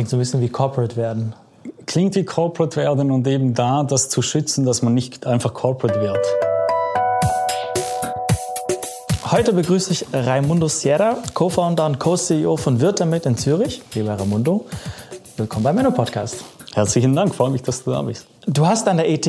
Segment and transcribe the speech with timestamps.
[0.00, 1.34] Klingt so ein bisschen wie Corporate werden.
[1.84, 6.00] Klingt wie Corporate werden und eben da das zu schützen, dass man nicht einfach Corporate
[6.00, 6.26] wird.
[9.30, 13.82] Heute begrüße ich Raimundo Sierra, Co-Founder und Co-CEO von Wirtamit in Zürich.
[13.92, 14.64] Lieber Raimundo,
[15.36, 16.44] willkommen beim Menno Podcast.
[16.72, 18.26] Herzlichen Dank, freue mich, dass du da bist.
[18.46, 19.26] Du hast an der ETH,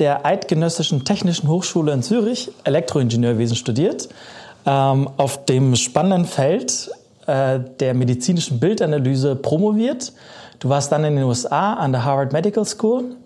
[0.00, 4.08] der Eidgenössischen Technischen Hochschule in Zürich, Elektroingenieurwesen studiert.
[4.66, 6.90] Ähm, auf dem spannenden Feld
[7.30, 10.12] äh, der medizinischen Bildanalyse promoviert.
[10.58, 13.16] Du warst dann in den USA an der Harvard Medical School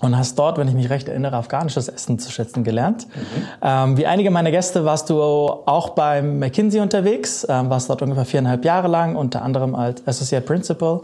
[0.00, 3.06] und hast dort, wenn ich mich recht erinnere, afghanisches Essen zu schätzen gelernt.
[3.06, 3.42] Mhm.
[3.62, 8.24] Ähm, wie einige meiner Gäste warst du auch beim McKinsey unterwegs, ähm, warst dort ungefähr
[8.24, 11.00] viereinhalb Jahre lang, unter anderem als Associate Principal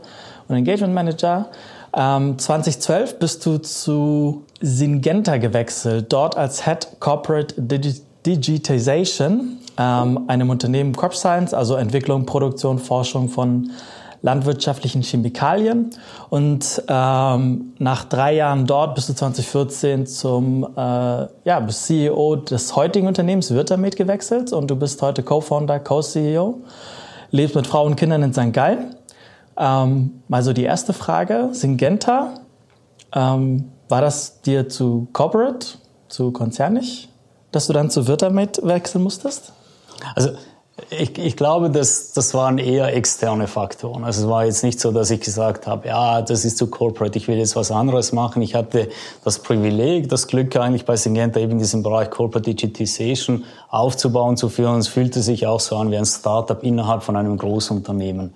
[0.49, 1.47] und Engagement Manager.
[1.95, 10.51] Ähm, 2012 bist du zu Syngenta gewechselt, dort als Head Corporate Digi Digitization, ähm, einem
[10.51, 13.71] Unternehmen Crop Science, also Entwicklung, Produktion, Forschung von
[14.23, 15.91] landwirtschaftlichen Chemikalien.
[16.31, 20.79] Und ähm, nach drei Jahren dort bist du 2014 zum äh,
[21.45, 26.61] ja, bist CEO des heutigen Unternehmens Virtamed gewechselt und du bist heute Co-Founder, Co-CEO,
[27.31, 28.53] lebst mit Frau und Kindern in St.
[28.53, 28.97] Gallen.
[29.57, 32.35] Ähm, mal so die erste Frage, Syngenta,
[33.15, 37.09] ähm, war das dir zu corporate, zu konzernig,
[37.53, 39.53] dass du dann zu Virtamed wechseln musstest?
[40.15, 40.31] Also
[40.91, 44.05] ich, ich glaube, das, das waren eher externe Faktoren.
[44.05, 47.17] Also es war jetzt nicht so, dass ich gesagt habe, ja, das ist zu corporate,
[47.17, 48.43] ich will jetzt was anderes machen.
[48.43, 48.91] Ich hatte
[49.25, 54.79] das Privileg, das Glück eigentlich bei Syngenta eben diesen Bereich Corporate Digitization aufzubauen, zu führen.
[54.79, 58.35] Es fühlte sich auch so an wie ein Startup innerhalb von einem Großunternehmen.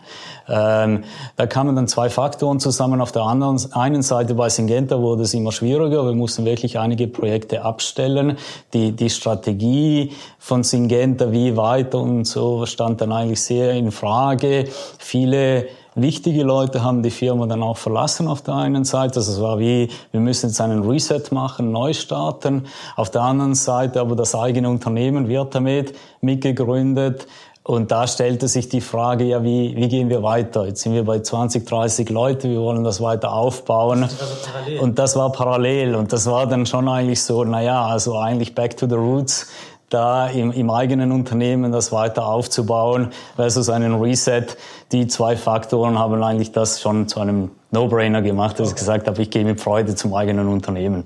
[0.51, 1.05] Ähm,
[1.37, 3.01] da kamen dann zwei Faktoren zusammen.
[3.01, 6.05] Auf der anderen einen Seite bei Syngenta wurde es immer schwieriger.
[6.05, 8.37] Wir mussten wirklich einige Projekte abstellen.
[8.73, 14.65] Die, die Strategie von Syngenta, wie weiter und so, stand dann eigentlich sehr in Frage.
[14.99, 19.17] Viele wichtige Leute haben die Firma dann auch verlassen auf der einen Seite.
[19.17, 22.67] Also es war wie, wir müssen jetzt einen Reset machen, neu starten.
[22.97, 27.27] Auf der anderen Seite aber das eigene Unternehmen Virtamed mitgegründet.
[27.63, 30.67] Und da stellte sich die Frage, ja, wie, wie gehen wir weiter?
[30.67, 34.03] Jetzt sind wir bei 20, 30 Leute, wir wollen das weiter aufbauen.
[34.03, 35.95] Das also und das war parallel.
[35.95, 39.47] Und das war dann schon eigentlich so, naja, also eigentlich back to the roots
[39.91, 44.47] da im, im eigenen Unternehmen das weiter aufzubauen versus einen Reset.
[44.93, 48.77] Die zwei Faktoren haben eigentlich das schon zu einem No-Brainer gemacht, dass okay.
[48.77, 51.05] ich gesagt habe, ich gehe mit Freude zum eigenen Unternehmen.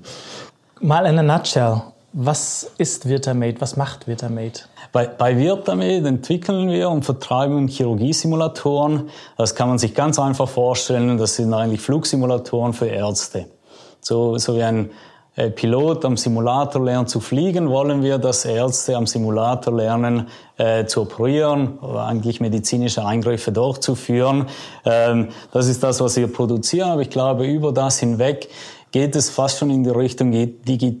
[0.79, 1.81] Mal in a nutshell.
[2.13, 3.59] Was ist Virtamate?
[3.59, 4.61] Was macht Virtamate?
[4.95, 9.09] Bei, bei Virtamate entwickeln wir und vertreiben Chirurgiesimulatoren.
[9.35, 11.17] Das kann man sich ganz einfach vorstellen.
[11.17, 13.47] Das sind eigentlich Flugsimulatoren für Ärzte.
[13.99, 14.91] So, so wie ein
[15.35, 20.85] äh, Pilot am Simulator lernt zu fliegen, wollen wir, dass Ärzte am Simulator lernen äh,
[20.85, 24.45] zu operieren oder eigentlich medizinische Eingriffe durchzuführen.
[24.85, 26.91] Ähm, das ist das, was wir produzieren.
[26.91, 28.47] Aber ich glaube, über das hinweg
[28.95, 30.31] geht es fast schon in die Richtung,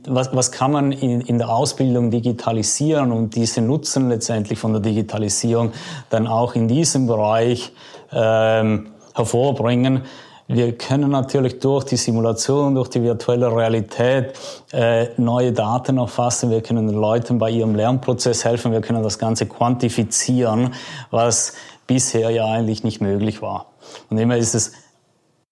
[0.09, 5.71] was, kann man in der Ausbildung digitalisieren und diese Nutzen letztendlich von der Digitalisierung
[6.09, 7.71] dann auch in diesem Bereich
[8.11, 10.01] ähm, hervorbringen.
[10.49, 14.33] Wir können natürlich durch die Simulation, durch die virtuelle Realität
[14.73, 16.51] äh, neue Daten erfassen.
[16.51, 18.73] Wir können den Leuten bei ihrem Lernprozess helfen.
[18.73, 20.73] Wir können das Ganze quantifizieren,
[21.11, 21.53] was
[21.87, 23.67] bisher ja eigentlich nicht möglich war.
[24.09, 24.73] Und immer ist es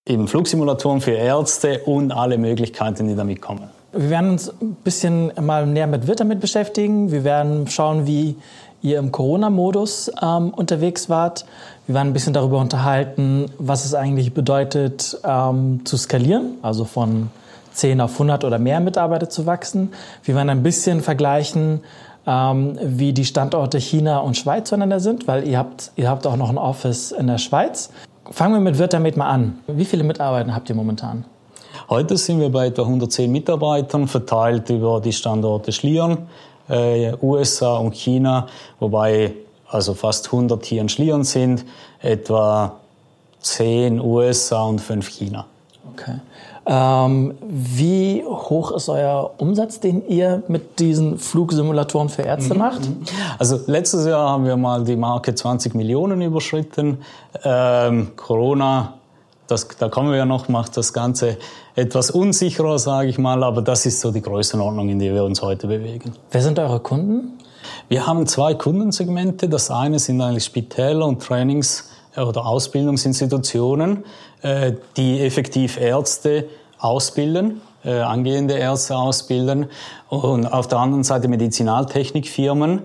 [0.08, 3.70] eben Flugsimulatoren für Ärzte und alle Möglichkeiten, die damit kommen.
[3.94, 7.12] Wir werden uns ein bisschen mal näher mit Wirtamit beschäftigen.
[7.12, 8.36] Wir werden schauen, wie
[8.82, 11.46] ihr im Corona-Modus ähm, unterwegs wart.
[11.88, 17.30] Wir werden ein bisschen darüber unterhalten, was es eigentlich bedeutet, ähm, zu skalieren, also von
[17.72, 19.94] 10 auf 100 oder mehr Mitarbeiter zu wachsen.
[20.24, 21.82] Wir werden ein bisschen vergleichen,
[22.28, 26.36] ähm, wie die Standorte China und Schweiz zueinander sind, weil ihr habt, ihr habt auch
[26.36, 27.90] noch ein Office in der Schweiz.
[28.32, 29.60] Fangen wir mit Wirtamate mal an.
[29.68, 31.26] Wie viele Mitarbeiter habt ihr momentan?
[31.90, 36.30] Heute sind wir bei etwa 110 Mitarbeitern, verteilt über die Standorte Schlieren,
[36.70, 38.48] äh, USA und China,
[38.80, 39.34] wobei
[39.68, 41.66] also fast 100 hier in Schlieren sind,
[42.00, 42.80] etwa
[43.42, 45.46] 10 USA und 5 China.
[45.92, 46.20] Okay.
[46.66, 52.60] Ähm, wie hoch ist euer Umsatz, den ihr mit diesen Flugsimulatoren für Ärzte mhm.
[52.60, 52.82] macht?
[53.38, 57.00] Also letztes Jahr haben wir mal die Marke 20 Millionen überschritten.
[57.44, 58.94] Ähm, Corona,
[59.48, 61.38] das, da kommen wir ja noch, macht das Ganze
[61.76, 65.42] etwas unsicherer, sage ich mal, aber das ist so die Größenordnung, in der wir uns
[65.42, 66.14] heute bewegen.
[66.32, 67.34] Wer sind eure Kunden?
[67.90, 69.50] Wir haben zwei Kundensegmente.
[69.50, 74.04] Das eine sind eigentlich Spitäler und Trainings- oder Ausbildungsinstitutionen,
[74.98, 79.68] die effektiv Ärzte ausbilden äh, angehende Ärzte ausbilden
[80.10, 82.84] und auf der anderen Seite Medizinaltechnikfirmen,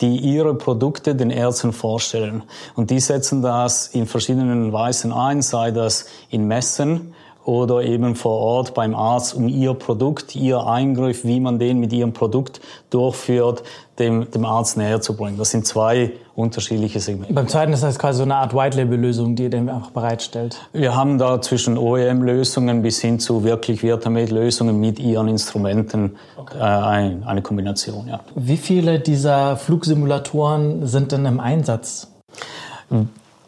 [0.00, 2.42] die ihre Produkte den Ärzten vorstellen.
[2.74, 7.14] Und die setzen das in verschiedenen Weisen ein, sei das in Messen,
[7.44, 11.92] oder eben vor Ort beim Arzt, um ihr Produkt, ihr Eingriff, wie man den mit
[11.92, 12.60] ihrem Produkt
[12.90, 13.62] durchführt,
[13.98, 15.38] dem, dem Arzt näher zu bringen.
[15.38, 17.32] Das sind zwei unterschiedliche Segmente.
[17.32, 20.58] Beim zweiten ist das quasi so eine Art White-Label-Lösung, die ihr dem einfach bereitstellt.
[20.72, 26.58] Wir haben da zwischen OEM-Lösungen bis hin zu wirklich Virtamed-Lösungen mit ihren Instrumenten okay.
[26.58, 28.06] äh, ein, eine Kombination.
[28.08, 28.20] Ja.
[28.34, 32.08] Wie viele dieser Flugsimulatoren sind denn im Einsatz?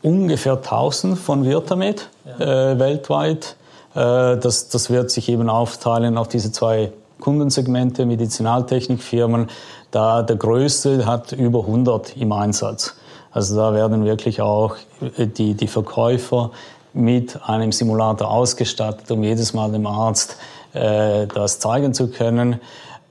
[0.02, 2.72] Ungefähr 1000 von Virtamed ja.
[2.72, 3.56] äh, weltweit.
[3.94, 9.48] Äh, das, das wird sich eben aufteilen auf diese zwei Kundensegmente, Medizinaltechnikfirmen.
[9.90, 12.96] Da der größte hat über 100 im Einsatz.
[13.30, 14.76] Also da werden wirklich auch
[15.16, 16.50] die, die Verkäufer
[16.92, 20.36] mit einem Simulator ausgestattet, um jedes Mal dem Arzt
[20.74, 22.60] äh, das zeigen zu können.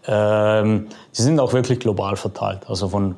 [0.08, 3.16] Ähm, sie sind auch wirklich global verteilt, also von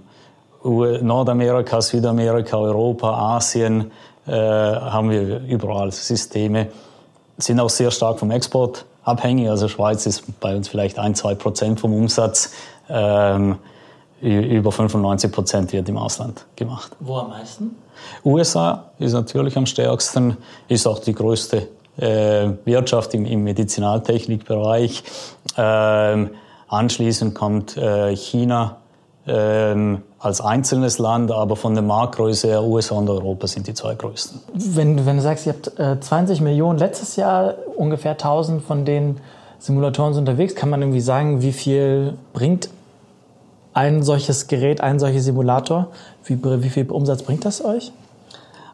[0.63, 3.92] Nordamerika, Südamerika, Europa, Asien
[4.25, 6.69] äh, haben wir überall Systeme
[7.38, 9.50] sind auch sehr stark vom Export abhängig.
[9.50, 12.53] Also Schweiz ist bei uns vielleicht ein, zwei Prozent vom Umsatz.
[12.89, 13.57] Ähm,
[14.21, 16.95] über 95 Prozent wird im Ausland gemacht.
[17.00, 17.75] Wo am meisten?
[18.24, 20.38] USA ist natürlich am stärksten,
[20.69, 25.03] ist auch die größte äh, Wirtschaft im, im Medizinaltechnikbereich.
[25.57, 26.30] Ähm,
[26.68, 28.77] anschließend kommt äh, China
[29.27, 33.94] ähm, als einzelnes Land, aber von der Marktgröße her USA und Europa sind die zwei
[33.94, 34.40] größten.
[34.54, 39.18] Wenn, wenn du sagst, ihr habt äh, 20 Millionen letztes Jahr, ungefähr 1000 von den
[39.60, 42.70] Simulatoren sind unterwegs, kann man irgendwie sagen, wie viel bringt
[43.74, 45.88] ein solches Gerät, ein solcher Simulator?
[46.24, 47.92] Wie, wie viel Umsatz bringt das euch?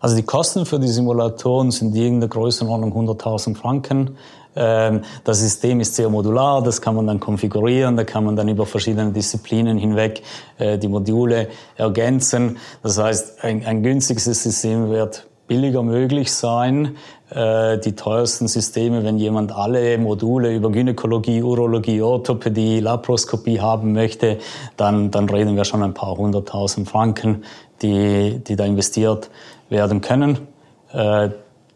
[0.02, 4.18] Also die Kosten für die Simulatoren sind in der Größenordnung 100.000 Franken.
[4.56, 8.48] Ähm, das System ist sehr modular, das kann man dann konfigurieren, da kann man dann
[8.50, 10.22] über verschiedene Disziplinen hinweg
[10.58, 12.58] äh, die Module ergänzen.
[12.84, 16.96] Das heißt, ein, ein günstiges System wird billiger möglich sein.
[17.32, 24.38] Äh, die teuersten Systeme, wenn jemand alle Module über Gynäkologie, Urologie, Orthopädie, Laparoskopie haben möchte,
[24.78, 27.44] dann, dann reden wir schon ein paar hunderttausend Franken,
[27.82, 29.30] die, die da investiert
[29.70, 30.40] werden können.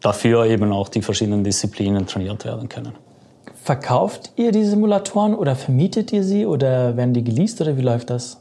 [0.03, 2.93] Dafür eben auch die verschiedenen Disziplinen trainiert werden können.
[3.63, 8.09] Verkauft ihr die Simulatoren oder vermietet ihr sie oder werden die geleast oder wie läuft
[8.09, 8.37] das?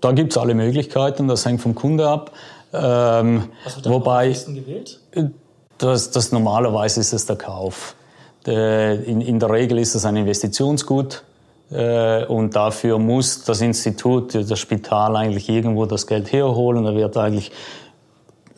[0.00, 2.32] Da gibt es alle Möglichkeiten, das hängt vom Kunde ab.
[2.72, 5.00] Ähm, Was wird wobei, am gewählt?
[5.78, 7.94] Das, das normalerweise ist es der Kauf.
[8.46, 11.24] In, in der Regel ist es ein Investitionsgut
[11.70, 16.84] äh, und dafür muss das Institut, das Spital eigentlich irgendwo das Geld herholen.
[16.84, 17.50] Da wird eigentlich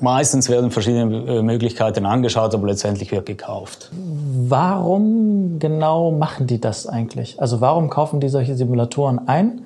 [0.00, 3.90] Meistens werden verschiedene äh, Möglichkeiten angeschaut, aber letztendlich wird gekauft.
[3.92, 7.40] Warum genau machen die das eigentlich?
[7.40, 9.62] Also warum kaufen die solche Simulatoren ein?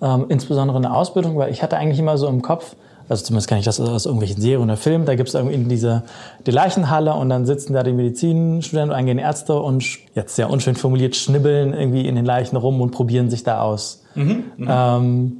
[0.00, 2.76] Ähm, insbesondere in der Ausbildung, weil ich hatte eigentlich immer so im Kopf,
[3.08, 6.02] also zumindest kann ich das aus irgendwelchen Serien oder Filmen, da gibt es irgendwie diese
[6.46, 9.84] die Leichenhalle und dann sitzen da die Medizinstudenten und eingehende Ärzte und
[10.14, 14.04] jetzt sehr unschön formuliert schnibbeln irgendwie in den Leichen rum und probieren sich da aus.
[14.14, 14.68] Mhm, mhm.
[14.68, 15.36] ähm,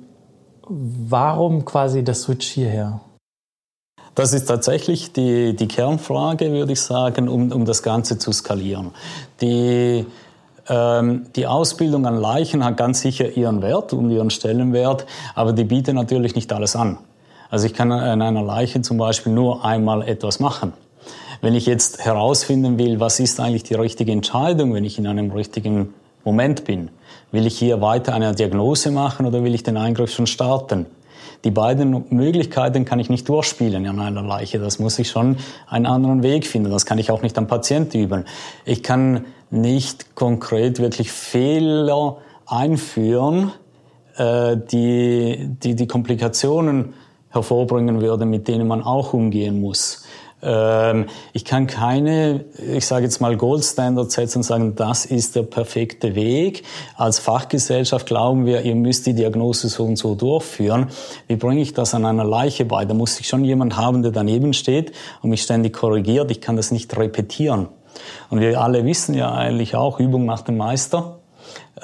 [0.68, 3.00] warum quasi der Switch hierher?
[4.14, 8.92] Das ist tatsächlich die, die Kernfrage, würde ich sagen, um, um das Ganze zu skalieren.
[9.40, 10.06] Die,
[10.68, 15.64] ähm, die Ausbildung an Leichen hat ganz sicher ihren Wert und ihren Stellenwert, aber die
[15.64, 16.98] bietet natürlich nicht alles an.
[17.50, 20.72] Also ich kann an einer Leiche zum Beispiel nur einmal etwas machen.
[21.40, 25.32] Wenn ich jetzt herausfinden will, was ist eigentlich die richtige Entscheidung, wenn ich in einem
[25.32, 25.92] richtigen
[26.24, 26.90] Moment bin,
[27.32, 30.86] will ich hier weiter eine Diagnose machen oder will ich den Eingriff schon starten?
[31.44, 34.58] Die beiden Möglichkeiten kann ich nicht durchspielen an einer Leiche.
[34.58, 35.36] Das muss ich schon
[35.68, 36.70] einen anderen Weg finden.
[36.70, 38.24] Das kann ich auch nicht am Patienten üben.
[38.64, 43.52] Ich kann nicht konkret wirklich Fehler einführen,
[44.16, 46.94] äh, die, die die Komplikationen
[47.28, 50.03] hervorbringen würde, mit denen man auch umgehen muss.
[50.44, 55.42] Ähm, ich kann keine, ich sage jetzt mal Goldstandard setzen und sagen, das ist der
[55.42, 56.64] perfekte Weg.
[56.96, 60.88] Als Fachgesellschaft glauben wir, ihr müsst die Diagnose so und so durchführen.
[61.26, 62.84] Wie bringe ich das an einer Leiche bei?
[62.84, 66.30] Da muss ich schon jemand haben, der daneben steht und mich ständig korrigiert.
[66.30, 67.68] Ich kann das nicht repetieren.
[68.28, 71.13] Und wir alle wissen ja eigentlich auch, Übung macht den Meister.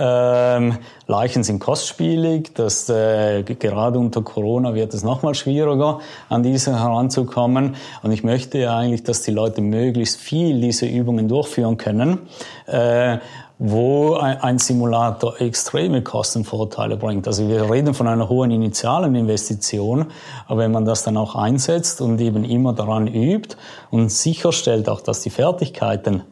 [0.02, 6.72] Ähm, Leichen sind kostspielig, das, äh, gerade unter Corona wird es nochmal schwieriger, an diese
[6.72, 7.76] heranzukommen.
[8.02, 12.20] Und ich möchte ja eigentlich, dass die Leute möglichst viel diese Übungen durchführen können,
[12.66, 13.18] äh,
[13.58, 17.26] wo ein, Simulator extreme Kostenvorteile bringt.
[17.26, 20.06] Also wir reden von einer hohen initialen Investition,
[20.48, 23.56] aber wenn man das dann auch einsetzt und eben immer daran übt
[23.90, 26.22] und sicherstellt auch, dass die Fertigkeiten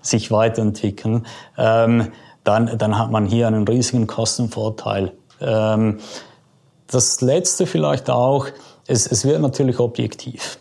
[0.00, 1.24] sich weiterentwickeln,
[1.56, 2.08] ähm,
[2.44, 5.12] dann, dann hat man hier einen riesigen Kostenvorteil.
[5.40, 5.98] Ähm,
[6.86, 8.46] das Letzte vielleicht auch,
[8.86, 10.58] es, es wird natürlich objektiv.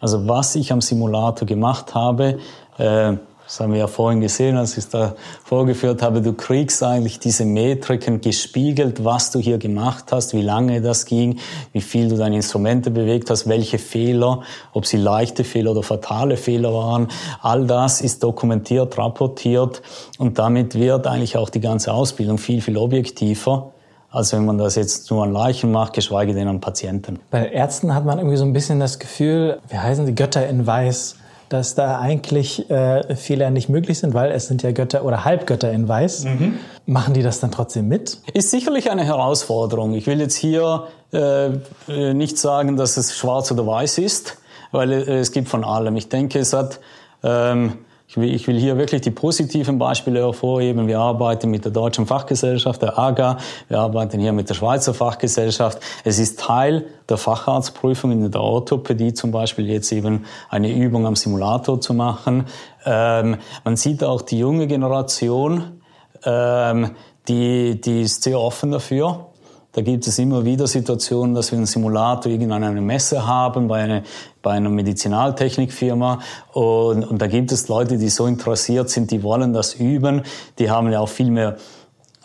[0.00, 2.38] Also was ich am Simulator gemacht habe,
[2.78, 3.14] äh,
[3.44, 6.22] das haben wir ja vorhin gesehen, als ich es da vorgeführt habe.
[6.22, 11.38] Du kriegst eigentlich diese Metriken gespiegelt, was du hier gemacht hast, wie lange das ging,
[11.72, 16.38] wie viel du deine Instrumente bewegt hast, welche Fehler, ob sie leichte Fehler oder fatale
[16.38, 17.08] Fehler waren.
[17.42, 19.82] All das ist dokumentiert, rapportiert
[20.18, 23.70] und damit wird eigentlich auch die ganze Ausbildung viel, viel objektiver
[24.10, 27.18] als wenn man das jetzt nur an Leichen macht, geschweige denn an Patienten.
[27.32, 30.68] Bei Ärzten hat man irgendwie so ein bisschen das Gefühl, wie heißen die Götter in
[30.68, 31.16] Weiß,
[31.54, 35.70] dass da eigentlich äh, Fehler nicht möglich sind, weil es sind ja Götter oder Halbgötter
[35.70, 36.24] in Weiß.
[36.24, 36.58] Mhm.
[36.84, 38.18] Machen die das dann trotzdem mit?
[38.32, 39.94] Ist sicherlich eine Herausforderung.
[39.94, 41.50] Ich will jetzt hier äh,
[41.88, 44.38] äh nicht sagen, dass es schwarz oder weiß ist,
[44.72, 45.94] weil äh, es gibt von allem.
[45.96, 46.80] Ich denke, es hat
[47.22, 50.86] ähm, ich will, ich will hier wirklich die positiven Beispiele hervorheben.
[50.86, 53.38] Wir arbeiten mit der Deutschen Fachgesellschaft, der AGA.
[53.68, 55.80] Wir arbeiten hier mit der Schweizer Fachgesellschaft.
[56.04, 61.16] Es ist Teil der Facharztprüfung in der Orthopädie zum Beispiel jetzt eben eine Übung am
[61.16, 62.44] Simulator zu machen.
[62.84, 65.80] Ähm, man sieht auch die junge Generation,
[66.24, 66.90] ähm,
[67.26, 69.28] die, die ist sehr offen dafür.
[69.74, 74.02] Da gibt es immer wieder Situationen, dass wir einen Simulator irgendeine Messe haben bei einer,
[74.40, 76.20] bei einer Medizinaltechnikfirma
[76.52, 80.22] und, und da gibt es Leute, die so interessiert sind, die wollen das üben.
[80.60, 81.56] Die haben ja auch viel mehr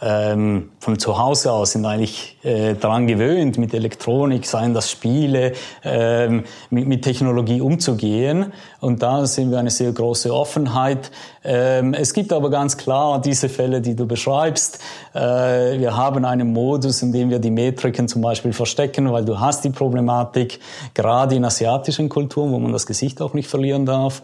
[0.02, 5.54] ähm, von zu Hause aus sind eigentlich äh, daran gewöhnt, mit Elektronik, seien das Spiele,
[5.84, 8.54] ähm, mit, mit Technologie umzugehen.
[8.80, 11.12] Und da sehen wir eine sehr große Offenheit.
[11.44, 14.80] Ähm, es gibt aber ganz klar diese Fälle, die du beschreibst.
[15.14, 19.40] Äh, wir haben einen Modus, in dem wir die Metriken zum Beispiel verstecken, weil du
[19.40, 20.60] hast die Problematik,
[20.94, 24.22] gerade in asiatischen Kulturen, wo man das Gesicht auch nicht verlieren darf,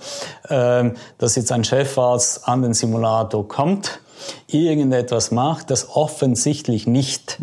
[0.47, 3.99] äh, dass jetzt ein Chefarzt an den Simulator kommt
[4.47, 7.39] irgendetwas macht, das offensichtlich nicht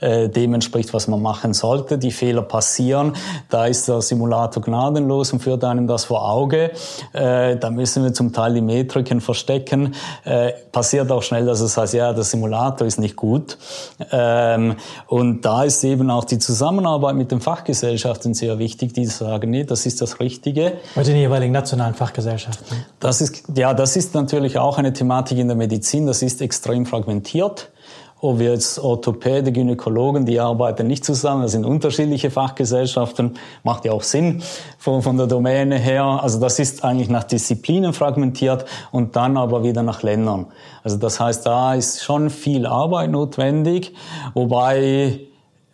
[0.00, 1.98] dem entspricht, was man machen sollte.
[1.98, 3.14] Die Fehler passieren.
[3.48, 6.72] Da ist der Simulator gnadenlos und führt einem das vor Auge.
[7.12, 9.94] Äh, da müssen wir zum Teil die Metriken verstecken.
[10.24, 13.58] Äh, passiert auch schnell, dass es heißt, ja, der Simulator ist nicht gut.
[14.10, 19.50] Ähm, und da ist eben auch die Zusammenarbeit mit den Fachgesellschaften sehr wichtig, die sagen,
[19.50, 20.74] nee, das ist das Richtige.
[20.94, 22.84] Mit den jeweiligen nationalen Fachgesellschaften.
[23.00, 26.06] Das ist, ja, das ist natürlich auch eine Thematik in der Medizin.
[26.06, 27.70] Das ist extrem fragmentiert
[28.24, 33.92] ob wir jetzt Orthopäde, Gynäkologen, die arbeiten nicht zusammen, das sind unterschiedliche Fachgesellschaften, macht ja
[33.92, 34.42] auch Sinn
[34.78, 36.04] von, von der Domäne her.
[36.22, 40.46] Also das ist eigentlich nach Disziplinen fragmentiert und dann aber wieder nach Ländern.
[40.82, 43.92] Also das heißt, da ist schon viel Arbeit notwendig,
[44.32, 45.20] wobei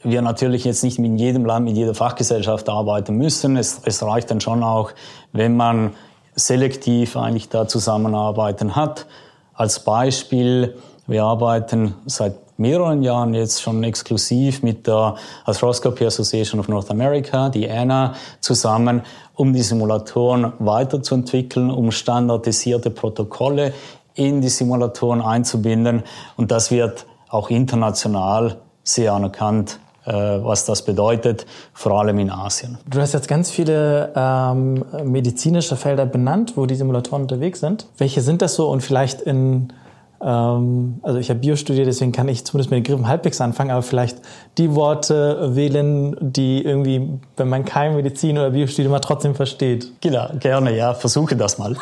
[0.03, 3.57] wir natürlich jetzt nicht mit jedem Land, mit jeder Fachgesellschaft arbeiten müssen.
[3.57, 4.91] Es, es reicht dann schon auch,
[5.33, 5.93] wenn man
[6.35, 9.07] selektiv eigentlich da zusammenarbeiten hat.
[9.55, 10.75] Als Beispiel,
[11.11, 17.49] wir arbeiten seit mehreren Jahren jetzt schon exklusiv mit der Arthroscopy Association of North America,
[17.49, 19.03] die ANA, zusammen,
[19.35, 23.73] um die Simulatoren weiterzuentwickeln, um standardisierte Protokolle
[24.15, 26.05] in die Simulatoren einzubinden.
[26.37, 32.79] Und das wird auch international sehr anerkannt äh, was das bedeutet, vor allem in Asien.
[32.89, 37.87] Du hast jetzt ganz viele ähm, medizinische Felder benannt, wo die Simulatoren unterwegs sind.
[37.99, 39.75] Welche sind das so und vielleicht in
[40.21, 43.83] also ich habe Bio studiert, deswegen kann ich zumindest mit den Begriffen halbwegs anfangen, aber
[43.83, 44.19] vielleicht
[44.59, 49.91] die Worte wählen, die irgendwie, wenn man kein Medizin oder Biostudium hat, trotzdem versteht.
[50.03, 51.75] Genau, gerne, ja, versuche das mal.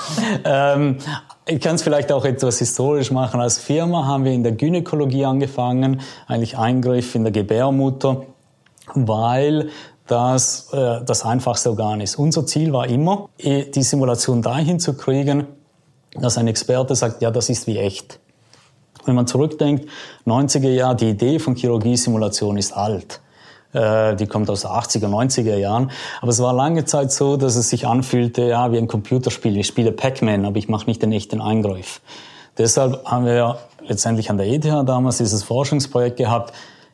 [0.44, 0.98] ähm,
[1.46, 3.40] ich kann es vielleicht auch etwas historisch machen.
[3.40, 8.22] Als Firma haben wir in der Gynäkologie angefangen, eigentlich Eingriff in der Gebärmutter,
[8.94, 9.70] weil
[10.06, 12.20] das äh, das einfachste Organ ist.
[12.20, 15.48] Unser Ziel war immer, die Simulation dahin zu kriegen,
[16.14, 18.20] dass ein Experte sagt, ja, das ist wie echt.
[19.08, 19.88] Wenn man zurückdenkt,
[20.26, 23.20] 90er Jahre, die Idee von Chirurgie-Simulation ist alt.
[23.72, 25.90] Äh, die kommt aus den 80er, 90er Jahren.
[26.20, 29.56] Aber es war lange Zeit so, dass es sich anfühlte, ja, wie ein Computerspiel.
[29.56, 32.00] Ich spiele Pac-Man, aber ich mache nicht den echten Eingriff.
[32.56, 36.52] Deshalb haben wir letztendlich an der ETH damals dieses Forschungsprojekt gehabt,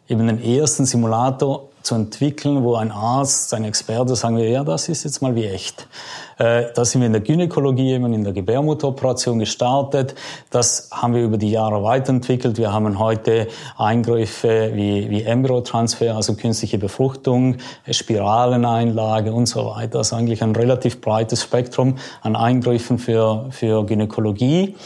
[0.09, 4.89] eben den ersten Simulator zu entwickeln, wo ein Arzt, ein Experte sagen wir, ja, das
[4.89, 5.87] ist jetzt mal wie echt.
[6.39, 10.15] Äh, da sind wir in der Gynäkologie eben in der Gebärmutteroperation gestartet.
[10.51, 12.59] Das haben wir über die Jahre weiterentwickelt.
[12.59, 17.57] Wir haben heute Eingriffe wie, wie Embryotransfer, also künstliche Befruchtung,
[17.91, 19.99] Spiraleneinlage und so weiter.
[19.99, 24.77] Also eigentlich ein relativ breites Spektrum an Eingriffen für, für Gynäkologie.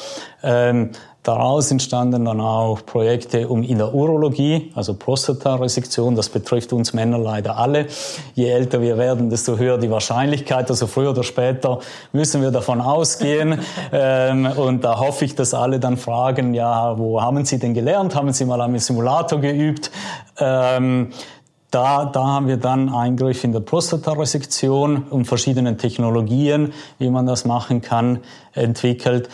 [0.43, 0.91] Ähm,
[1.29, 6.15] Daraus entstanden dann auch Projekte um in der Urologie, also Prostataresektion.
[6.15, 7.89] Das betrifft uns Männer leider alle.
[8.35, 10.71] Je älter wir werden, desto höher die Wahrscheinlichkeit.
[10.71, 11.81] Also früher oder später
[12.13, 13.59] müssen wir davon ausgehen.
[13.93, 18.15] ähm, und da hoffe ich, dass alle dann fragen, ja, wo haben Sie denn gelernt?
[18.15, 19.91] Haben Sie mal am Simulator geübt?
[20.39, 21.11] Ähm,
[21.71, 27.45] da, da haben wir dann Eingriffe in der Prostataresektion und verschiedene Technologien, wie man das
[27.45, 28.21] machen kann,
[28.55, 29.29] entwickelt.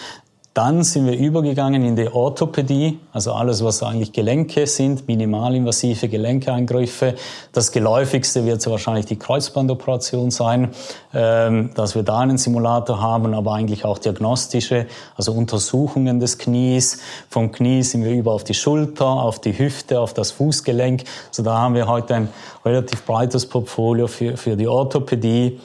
[0.55, 7.17] Dann sind wir übergegangen in die Orthopädie, also alles, was eigentlich Gelenke sind, minimalinvasive Gelenkeeingriffe.
[7.51, 10.69] Das geläufigste wird so wahrscheinlich die Kreuzbandoperation sein,
[11.13, 17.01] ähm, dass wir da einen Simulator haben, aber eigentlich auch diagnostische, also Untersuchungen des Knies.
[17.29, 21.03] Vom Knie sind wir über auf die Schulter, auf die Hüfte, auf das Fußgelenk.
[21.31, 22.29] Also da haben wir heute ein
[22.65, 25.59] relativ breites Portfolio für, für die Orthopädie.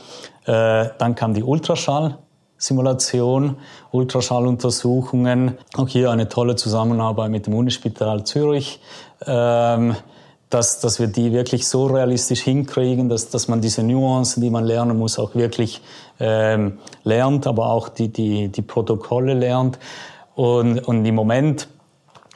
[0.47, 2.17] Äh, dann kam die Ultraschall.
[2.59, 3.55] Simulation,
[3.91, 5.57] Ultraschalluntersuchungen.
[5.75, 8.79] Auch hier eine tolle Zusammenarbeit mit dem Unispital Zürich.
[9.25, 9.95] Ähm,
[10.49, 14.65] dass, dass wir die wirklich so realistisch hinkriegen, dass, dass man diese Nuancen, die man
[14.65, 15.81] lernen muss, auch wirklich
[16.19, 19.77] ähm, lernt, aber auch die, die, die Protokolle lernt.
[20.35, 21.67] Und, und im Moment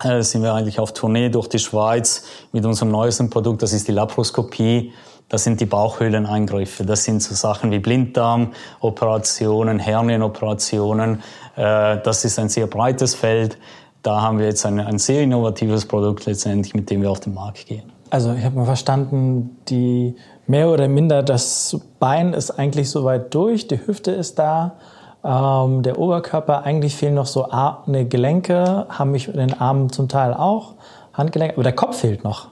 [0.03, 3.87] äh, sind wir eigentlich auf Tournee durch die Schweiz mit unserem neuesten Produkt, das ist
[3.87, 4.93] die Laparoskopie
[5.33, 6.85] das sind die Bauchhöhleneingriffe.
[6.85, 11.23] Das sind so Sachen wie Blinddarmoperationen, Hernienoperationen.
[11.55, 13.57] Äh, das ist ein sehr breites Feld.
[14.03, 17.33] Da haben wir jetzt ein, ein sehr innovatives Produkt letztendlich, mit dem wir auf den
[17.33, 17.91] Markt gehen.
[18.11, 23.67] Also ich habe mal verstanden, die mehr oder minder das Bein ist eigentlich soweit durch,
[23.67, 24.75] die Hüfte ist da,
[25.23, 30.09] ähm, der Oberkörper, eigentlich fehlen noch so eine Gelenke, haben mich in den Armen zum
[30.09, 30.75] Teil auch,
[31.11, 32.49] Handgelenke, aber der Kopf fehlt noch.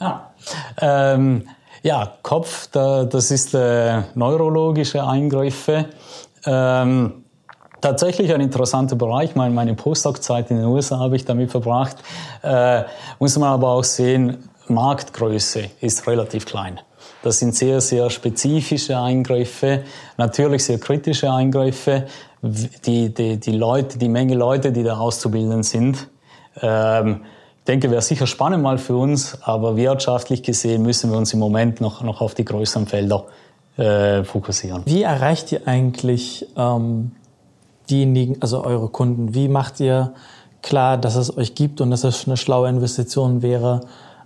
[0.00, 0.30] Ja.
[0.80, 1.44] Ähm,
[1.82, 5.86] ja, Kopf, da, das ist äh, neurologische Eingriffe.
[6.46, 7.24] Ähm,
[7.80, 9.34] tatsächlich ein interessanter Bereich.
[9.34, 11.96] Meine, meine Postdoc-Zeit in den USA habe ich damit verbracht.
[12.42, 12.84] Äh,
[13.18, 16.80] muss man aber auch sehen, Marktgröße ist relativ klein.
[17.22, 19.82] Das sind sehr, sehr spezifische Eingriffe,
[20.16, 22.06] natürlich sehr kritische Eingriffe.
[22.42, 26.08] Die, die, die Leute, die Menge Leute, die da auszubilden sind,
[26.60, 27.22] ähm,
[27.68, 31.80] denke, wäre sicher spannend mal für uns, aber wirtschaftlich gesehen müssen wir uns im Moment
[31.80, 33.24] noch, noch auf die größeren Felder
[33.76, 34.82] äh, fokussieren.
[34.84, 37.12] Wie erreicht ihr eigentlich ähm,
[37.88, 39.34] diejenigen, also eure Kunden?
[39.34, 40.12] Wie macht ihr
[40.60, 43.80] klar, dass es euch gibt und dass es eine schlaue Investition wäre,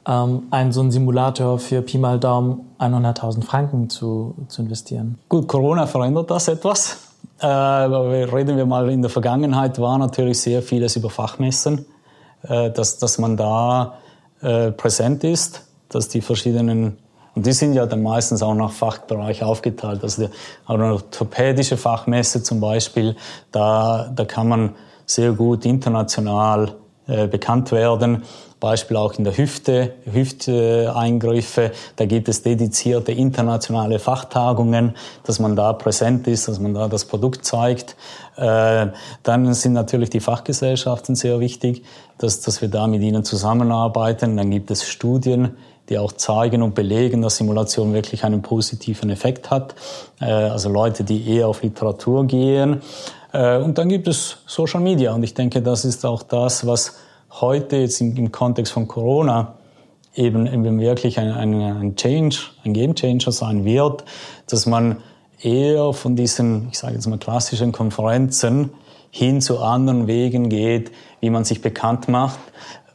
[0.07, 5.19] ähm, einen so einen Simulator für Pi mal Daumen 100.000 Franken zu, zu investieren?
[5.29, 7.03] Gut, Corona verändert das etwas.
[7.39, 11.85] Äh, reden wir mal in der Vergangenheit, war natürlich sehr vieles über Fachmessen
[12.71, 13.99] dass, dass man da
[14.41, 16.99] äh, präsent ist, dass die verschiedenen,
[17.35, 20.33] und die sind ja dann meistens auch nach Fachbereich aufgeteilt, also die
[20.67, 23.17] orthopädische Fachmesse zum Beispiel,
[23.53, 24.75] da, da kann man
[25.07, 26.75] sehr gut international
[27.09, 28.25] äh, bekannt werden.
[28.59, 31.73] Beispiel auch in der Hüfte, Hüfteingriffe.
[31.97, 37.05] Da gibt es dedizierte internationale Fachtagungen, dass man da präsent ist, dass man da das
[37.05, 37.97] Produkt zeigt.
[38.37, 38.89] Äh,
[39.23, 41.85] dann sind natürlich die Fachgesellschaften sehr wichtig,
[42.19, 44.37] dass, dass wir da mit ihnen zusammenarbeiten.
[44.37, 45.57] Dann gibt es Studien,
[45.89, 49.75] die auch zeigen und belegen, dass Simulation wirklich einen positiven Effekt hat.
[50.21, 52.81] Äh, also Leute, die eher auf Literatur gehen.
[53.37, 55.15] Äh, und dann gibt es Social Media.
[55.15, 56.97] Und ich denke, das ist auch das, was
[57.31, 59.55] heute jetzt im, Kontext von Corona
[60.15, 64.05] eben, eben wirklich ein, ein, ein Change, ein Game Changer sein wird,
[64.49, 65.03] dass man
[65.43, 68.71] eher von diesen, ich sage jetzt mal klassischen Konferenzen
[69.11, 72.39] hin zu anderen Wegen geht, wie man sich bekannt macht.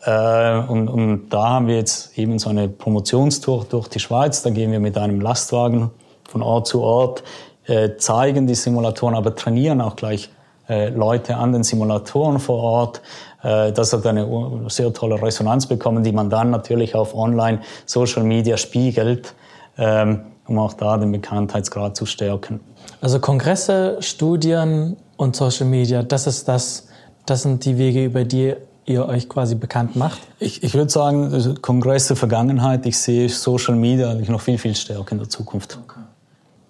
[0.04, 4.42] Äh, und, und da haben wir jetzt eben so eine Promotionstour durch die Schweiz.
[4.42, 5.92] Da gehen wir mit einem Lastwagen
[6.28, 7.24] von Ort zu Ort,
[7.66, 10.30] äh, zeigen die Simulatoren, aber trainieren auch gleich
[10.70, 13.02] äh, Leute an den Simulatoren vor Ort.
[13.44, 14.28] Äh, das hat eine
[14.68, 19.34] sehr tolle Resonanz bekommen, die man dann natürlich auf Online, Social Media spiegelt,
[19.78, 22.62] ähm, um auch da den Bekanntheitsgrad zu stärken.
[23.02, 26.88] Also Kongresse, Studien und Social Media, das ist das,
[27.26, 30.20] das sind die Wege, über die ihr euch quasi bekannt macht?
[30.40, 34.76] Ich, ich würde sagen, also Kongresse Vergangenheit, ich sehe Social Media eigentlich noch viel, viel
[34.76, 35.80] stärker in der Zukunft.
[35.84, 36.00] Okay.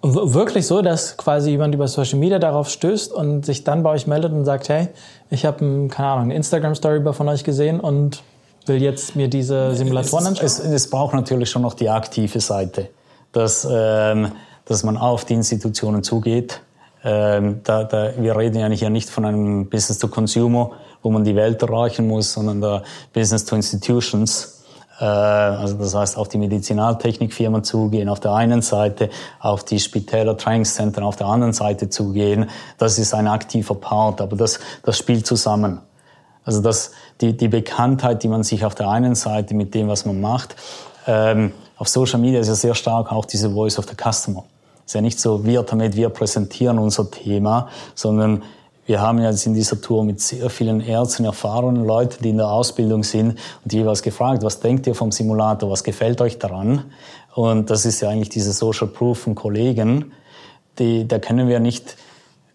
[0.04, 4.08] Wirklich so, dass quasi jemand über Social Media darauf stößt und sich dann bei euch
[4.08, 4.88] meldet und sagt, hey,
[5.30, 8.20] ich habe, keine Ahnung, eine Instagram-Story von euch gesehen und
[8.66, 10.46] will jetzt mir diese Simulatoren anschauen?
[10.46, 12.88] Es, es, es braucht natürlich schon noch die aktive Seite,
[13.30, 14.32] dass, ähm,
[14.64, 16.60] dass man auf die Institutionen zugeht.
[17.04, 21.22] Ähm, da, da, wir reden ja hier nicht von einem Business to Consumer, wo man
[21.22, 24.51] die Welt erreichen muss, sondern der Business to Institutions
[25.06, 29.10] also das heißt, auf die Medizinaltechnikfirmen zugehen, auf der einen Seite,
[29.40, 32.50] auf die Spitäler Trainingszentren auf der anderen Seite zugehen.
[32.78, 35.80] Das ist ein aktiver Part, aber das, das spielt zusammen.
[36.44, 40.04] Also dass die, die Bekanntheit, die man sich auf der einen Seite mit dem, was
[40.04, 40.56] man macht,
[41.06, 44.44] ähm, auf Social Media ist ja sehr stark auch diese Voice of the Customer.
[44.84, 48.42] Es ist ja nicht so, wir damit, wir präsentieren unser Thema, sondern
[48.86, 52.48] wir haben jetzt in dieser Tour mit sehr vielen Ärzten, erfahrenen Leuten, die in der
[52.48, 56.84] Ausbildung sind und jeweils gefragt, was denkt ihr vom Simulator, was gefällt euch daran?
[57.34, 60.12] Und das ist ja eigentlich diese Social Proof von Kollegen,
[60.78, 61.96] die, da können wir nicht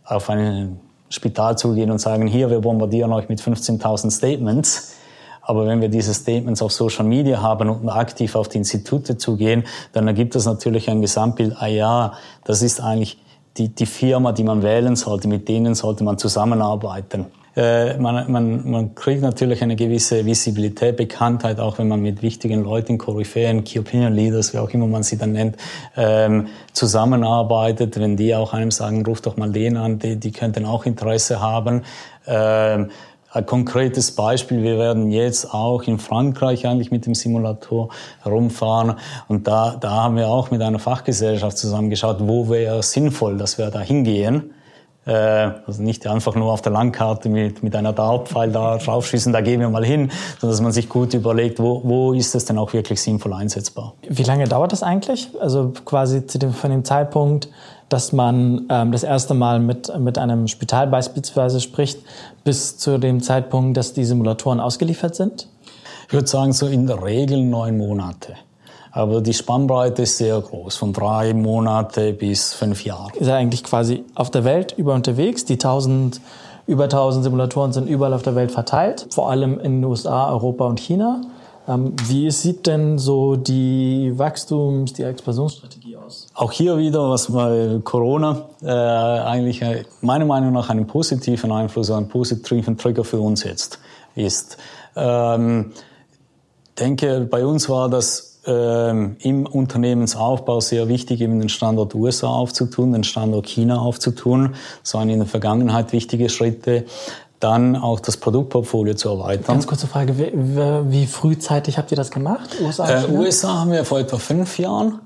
[0.04, 4.96] auf ein Spital zugehen und sagen, hier, wir bombardieren euch mit 15.000 Statements.
[5.42, 9.64] Aber wenn wir diese Statements auf Social Media haben und aktiv auf die Institute zugehen,
[9.94, 12.14] dann ergibt das natürlich ein Gesamtbild, ah ja,
[12.44, 13.18] das ist eigentlich
[13.58, 17.26] die, die Firma, die man wählen sollte, mit denen sollte man zusammenarbeiten.
[17.58, 22.64] Äh, man, man, man kriegt natürlich eine gewisse Visibilität, Bekanntheit, auch wenn man mit wichtigen
[22.64, 25.58] Leuten, Koryphäen, Key Opinion Leaders, wie auch immer man sie dann nennt,
[25.96, 28.00] ähm, zusammenarbeitet.
[28.00, 31.42] Wenn die auch einem sagen, ruf doch mal den an, die, die könnten auch Interesse
[31.42, 31.82] haben.
[32.28, 32.92] Ähm,
[33.32, 37.90] ein konkretes Beispiel, wir werden jetzt auch in Frankreich eigentlich mit dem Simulator
[38.24, 38.96] herumfahren
[39.28, 43.70] und da, da haben wir auch mit einer Fachgesellschaft zusammengeschaut, wo wäre sinnvoll, dass wir
[43.70, 44.54] da hingehen.
[45.06, 49.42] Äh, also nicht einfach nur auf der Landkarte mit, mit einer Dartpfeil da draufschießen, da
[49.42, 52.58] gehen wir mal hin, sondern dass man sich gut überlegt, wo, wo ist es denn
[52.58, 53.94] auch wirklich sinnvoll einsetzbar.
[54.08, 55.30] Wie lange dauert das eigentlich?
[55.40, 57.50] Also quasi zu dem, von dem Zeitpunkt,
[57.90, 62.00] dass man ähm, das erste Mal mit, mit einem Spital beispielsweise spricht,
[62.44, 65.48] bis zu dem Zeitpunkt, dass die Simulatoren ausgeliefert sind?
[66.08, 68.36] Ich würde sagen, so in der Regel neun Monate.
[68.92, 73.12] Aber die Spannbreite ist sehr groß, von drei Monate bis fünf Jahre.
[73.16, 75.46] Ist er eigentlich quasi auf der Welt über unterwegs?
[75.46, 76.20] Die 1000,
[76.66, 80.66] über 1000 Simulatoren sind überall auf der Welt verteilt, vor allem in den USA, Europa
[80.66, 81.22] und China.
[81.68, 86.28] Ähm, wie sieht denn so die Wachstums-, die Expansionsstrategie aus?
[86.34, 91.92] Auch hier wieder, was bei Corona äh, eigentlich äh, meiner Meinung nach einen positiven Einfluss,
[91.92, 93.80] einen positiven Trigger für uns jetzt
[94.16, 94.58] ist.
[94.96, 95.74] Ähm,
[96.80, 102.94] denke, bei uns war das ähm, im Unternehmensaufbau sehr wichtig, eben den Standort USA aufzutun,
[102.94, 104.56] den Standort China aufzutun.
[104.82, 106.86] Das waren in der Vergangenheit wichtige Schritte
[107.40, 109.46] dann auch das Produktportfolio zu erweitern.
[109.46, 112.50] Ganz kurze Frage, wie, frühzeitig habt ihr das gemacht?
[112.62, 115.00] USA, äh, USA haben wir vor etwa fünf Jahren,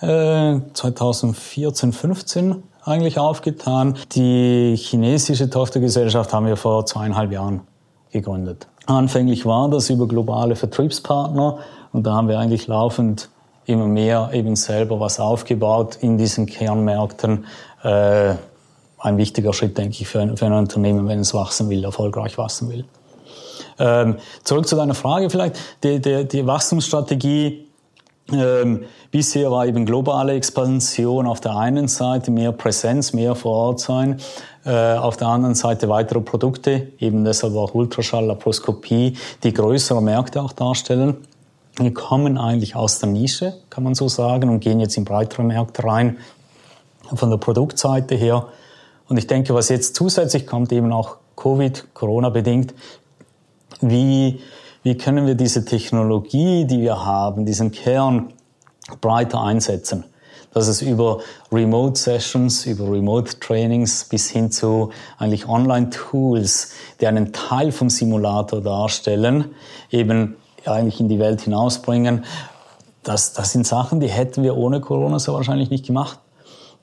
[0.00, 3.96] äh, 2014, 15 eigentlich aufgetan.
[4.12, 7.62] Die chinesische Tochtergesellschaft haben wir vor zweieinhalb Jahren
[8.10, 8.66] gegründet.
[8.86, 11.58] Anfänglich war das über globale Vertriebspartner
[11.92, 13.28] und da haben wir eigentlich laufend
[13.64, 17.46] immer mehr eben selber was aufgebaut in diesen Kernmärkten.
[17.82, 18.34] Äh,
[19.06, 22.36] ein wichtiger Schritt, denke ich, für ein, für ein Unternehmen, wenn es wachsen will, erfolgreich
[22.38, 22.84] wachsen will.
[23.78, 25.56] Ähm, zurück zu deiner Frage vielleicht.
[25.84, 27.66] Die, die, die Wachstumsstrategie
[28.32, 33.80] ähm, bisher war eben globale Expansion auf der einen Seite, mehr Präsenz, mehr vor Ort
[33.80, 34.18] sein,
[34.64, 40.42] äh, auf der anderen Seite weitere Produkte, eben deshalb auch Ultraschall, Laparoskopie, die größere Märkte
[40.42, 41.18] auch darstellen.
[41.78, 45.44] Wir kommen eigentlich aus der Nische, kann man so sagen, und gehen jetzt in breitere
[45.44, 46.16] Märkte rein.
[47.14, 48.48] Von der Produktseite her
[49.08, 52.74] und ich denke, was jetzt zusätzlich kommt, eben auch Covid, Corona bedingt,
[53.80, 54.40] wie,
[54.82, 58.32] wie können wir diese Technologie, die wir haben, diesen Kern
[59.00, 60.04] breiter einsetzen?
[60.52, 61.20] Dass es über
[61.52, 68.62] Remote Sessions, über Remote Trainings bis hin zu eigentlich Online-Tools, die einen Teil vom Simulator
[68.62, 69.54] darstellen,
[69.90, 72.24] eben eigentlich in die Welt hinausbringen.
[73.02, 76.18] Das, das sind Sachen, die hätten wir ohne Corona so wahrscheinlich nicht gemacht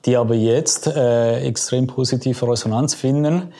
[0.04, 3.52] die aber jetzt äh, extrem positive Resonanz finden,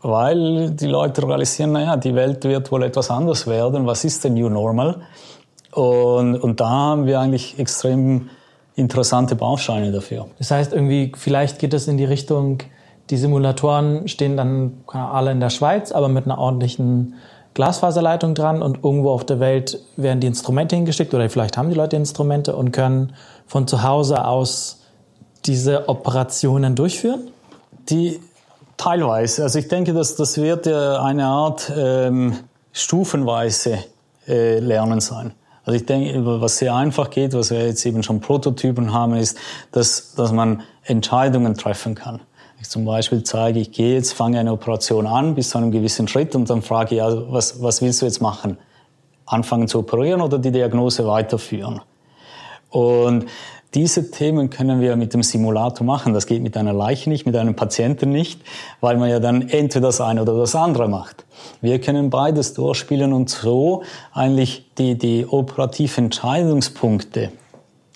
[0.00, 3.86] weil die Leute realisieren, naja, die Welt wird wohl etwas anders werden.
[3.86, 5.02] Was ist denn New Normal?
[5.72, 8.30] Und, und da haben wir eigentlich extrem
[8.76, 10.26] interessante Bausteine dafür.
[10.38, 12.58] Das heißt, irgendwie, vielleicht geht es in die Richtung,
[13.10, 17.14] die Simulatoren stehen dann alle in der Schweiz, aber mit einer ordentlichen
[17.54, 21.74] Glasfaserleitung dran und irgendwo auf der Welt werden die Instrumente hingeschickt oder vielleicht haben die
[21.74, 23.14] Leute Instrumente und können
[23.46, 24.77] von zu Hause aus
[25.48, 27.30] diese Operationen durchführen?
[27.88, 28.20] Die
[28.76, 29.42] teilweise.
[29.42, 32.38] Also ich denke, dass das wird eine Art ähm,
[32.72, 33.78] stufenweise
[34.26, 35.32] äh, Lernen sein.
[35.64, 39.36] Also ich denke, was sehr einfach geht, was wir jetzt eben schon Prototypen haben, ist,
[39.72, 42.20] dass, dass man Entscheidungen treffen kann.
[42.60, 46.08] Ich zum Beispiel zeige, ich gehe jetzt, fange eine Operation an bis zu einem gewissen
[46.08, 48.56] Schritt und dann frage ich, also was, was willst du jetzt machen?
[49.26, 51.82] Anfangen zu operieren oder die Diagnose weiterführen?
[52.70, 53.26] Und
[53.74, 56.14] diese Themen können wir mit dem Simulator machen.
[56.14, 58.40] Das geht mit einer Leiche nicht, mit einem Patienten nicht,
[58.80, 61.26] weil man ja dann entweder das eine oder das andere macht.
[61.60, 67.30] Wir können beides durchspielen und so eigentlich die, die operativen Entscheidungspunkte,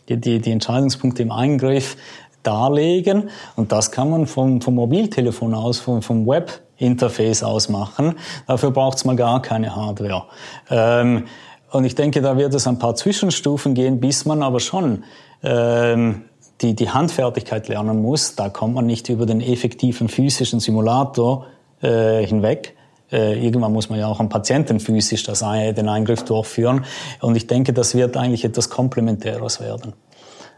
[0.09, 1.97] die, die, die Entscheidungspunkte im Eingriff
[2.43, 3.31] darlegen.
[3.57, 8.17] Und das kann man vom, vom Mobiltelefon aus, vom, vom Web Interface ausmachen.
[8.47, 10.25] Dafür braucht es mal gar keine Hardware.
[10.69, 11.25] Ähm,
[11.71, 15.05] und ich denke, da wird es ein paar Zwischenstufen gehen, bis man aber schon
[15.43, 16.23] ähm,
[16.61, 18.37] die, die Handfertigkeit lernen muss.
[18.37, 21.47] Da kommt man nicht über den effektiven physischen Simulator
[21.83, 22.77] äh, hinweg.
[23.11, 26.85] Äh, irgendwann muss man ja auch am Patienten physisch das, den Eingriff durchführen.
[27.21, 29.93] Und ich denke, das wird eigentlich etwas Komplementäres werden.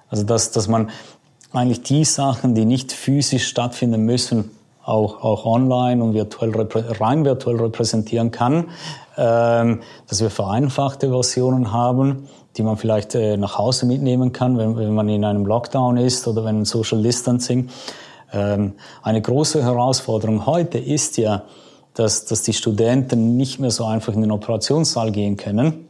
[0.09, 0.91] Also dass, dass man
[1.53, 4.51] eigentlich die Sachen, die nicht physisch stattfinden müssen,
[4.85, 6.53] auch, auch online und virtuell,
[7.01, 8.67] rein virtuell repräsentieren kann,
[9.17, 14.77] ähm, dass wir vereinfachte Versionen haben, die man vielleicht äh, nach Hause mitnehmen kann, wenn,
[14.77, 17.69] wenn man in einem Lockdown ist oder wenn Social Distancing.
[18.33, 21.45] Ähm, eine große Herausforderung heute ist ja,
[21.95, 25.89] dass, dass die Studenten nicht mehr so einfach in den Operationssaal gehen können,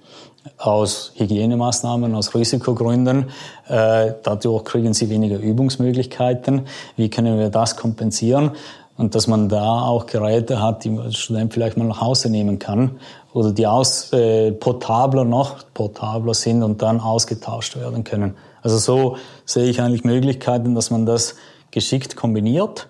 [0.59, 3.31] aus Hygienemaßnahmen, aus Risikogründen.
[3.67, 6.67] Äh, dadurch kriegen sie weniger Übungsmöglichkeiten.
[6.97, 8.51] Wie können wir das kompensieren?
[8.97, 12.59] Und dass man da auch Geräte hat, die der Student vielleicht mal nach Hause nehmen
[12.59, 12.93] kann
[13.33, 18.37] oder die aus, äh, portabler noch portabler sind und dann ausgetauscht werden können.
[18.63, 21.35] Also so sehe ich eigentlich Möglichkeiten, dass man das
[21.73, 22.89] geschickt kombiniert,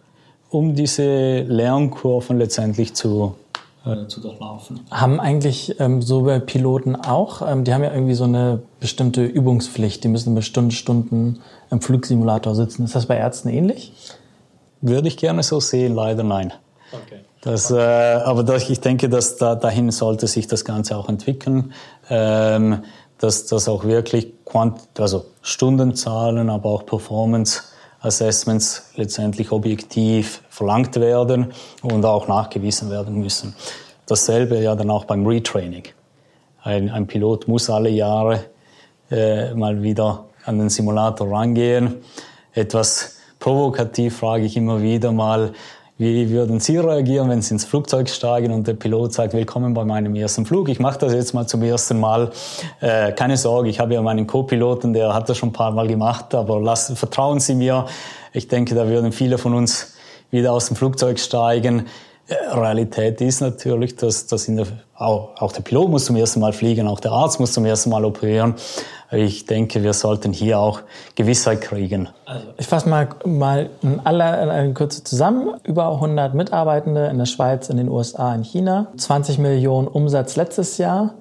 [0.50, 3.34] um diese Lernkurven letztendlich zu
[3.86, 4.80] äh, zu durchlaufen.
[4.90, 9.24] Haben eigentlich ähm, so bei Piloten auch, ähm, die haben ja irgendwie so eine bestimmte
[9.24, 11.40] Übungspflicht, die müssen bestimmte Stunden
[11.70, 12.84] im Flugsimulator sitzen.
[12.84, 13.92] Ist das bei Ärzten ähnlich?
[14.86, 16.52] Würde ich gerne so sehen, leider nein.
[16.92, 17.20] Okay.
[17.40, 21.72] Das, äh, aber das, ich denke, dass da, dahin sollte sich das Ganze auch entwickeln,
[22.10, 22.82] ähm,
[23.16, 27.62] dass das auch wirklich Quant also Stundenzahlen, aber auch Performance
[28.00, 33.56] Assessments letztendlich objektiv verlangt werden und auch nachgewiesen werden müssen.
[34.04, 35.84] Dasselbe ja dann auch beim Retraining.
[36.62, 38.44] Ein, ein Pilot muss alle Jahre
[39.10, 42.02] äh, mal wieder an den Simulator rangehen,
[42.52, 43.13] etwas
[43.44, 45.52] provokativ frage ich immer wieder mal,
[45.98, 49.84] wie würden Sie reagieren, wenn Sie ins Flugzeug steigen und der Pilot sagt, willkommen bei
[49.84, 50.70] meinem ersten Flug.
[50.70, 52.30] Ich mache das jetzt mal zum ersten Mal.
[52.80, 55.86] Äh, keine Sorge, ich habe ja meinen Co-Piloten, der hat das schon ein paar Mal
[55.88, 57.84] gemacht, aber lassen, vertrauen Sie mir.
[58.32, 59.92] Ich denke, da würden viele von uns
[60.30, 61.84] wieder aus dem Flugzeug steigen.
[62.28, 66.88] Realität ist natürlich, dass, dass in der, auch, der Pilot muss zum ersten Mal fliegen,
[66.88, 68.54] auch der Arzt muss zum ersten Mal operieren.
[69.12, 70.80] Ich denke, wir sollten hier auch
[71.14, 72.08] Gewissheit kriegen.
[72.24, 75.54] Also ich fasse mal, mal in Kürze zusammen.
[75.62, 78.86] Über 100 Mitarbeitende in der Schweiz, in den USA, in China.
[78.96, 81.14] 20 Millionen Umsatz letztes Jahr.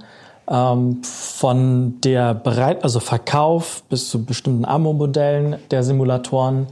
[0.49, 6.67] Ähm, von der Bereit, also Verkauf bis zu bestimmten Amo-Modellen der Simulatoren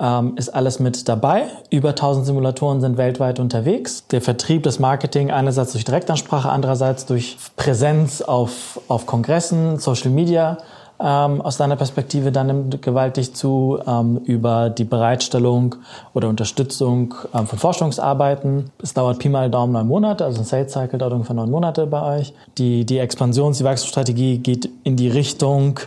[0.00, 1.44] ähm, ist alles mit dabei.
[1.70, 4.06] Über 1000 Simulatoren sind weltweit unterwegs.
[4.08, 10.58] Der Vertrieb, das Marketing einerseits durch Direktansprache, andererseits durch Präsenz auf, auf Kongressen, Social Media
[10.98, 15.76] ähm, aus deiner Perspektive dann nimmt gewaltig zu ähm, über die Bereitstellung
[16.14, 18.70] oder Unterstützung ähm, von Forschungsarbeiten.
[18.82, 21.86] Es dauert Pi mal Daumen neun Monate, also ein Sales Cycle dauert ungefähr neun Monate
[21.86, 22.32] bei euch.
[22.56, 25.80] Die, die Expansions-, die Wachstumsstrategie geht in die Richtung,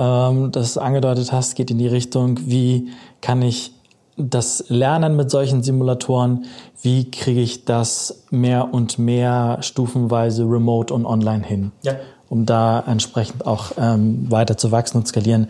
[0.00, 3.72] ähm, das angedeutet hast, geht in die Richtung, wie kann ich
[4.16, 6.46] das Lernen mit solchen Simulatoren,
[6.82, 11.96] wie kriege ich das mehr und mehr stufenweise remote und online hin, ja.
[12.30, 15.48] um da entsprechend auch ähm, weiter zu wachsen und skalieren.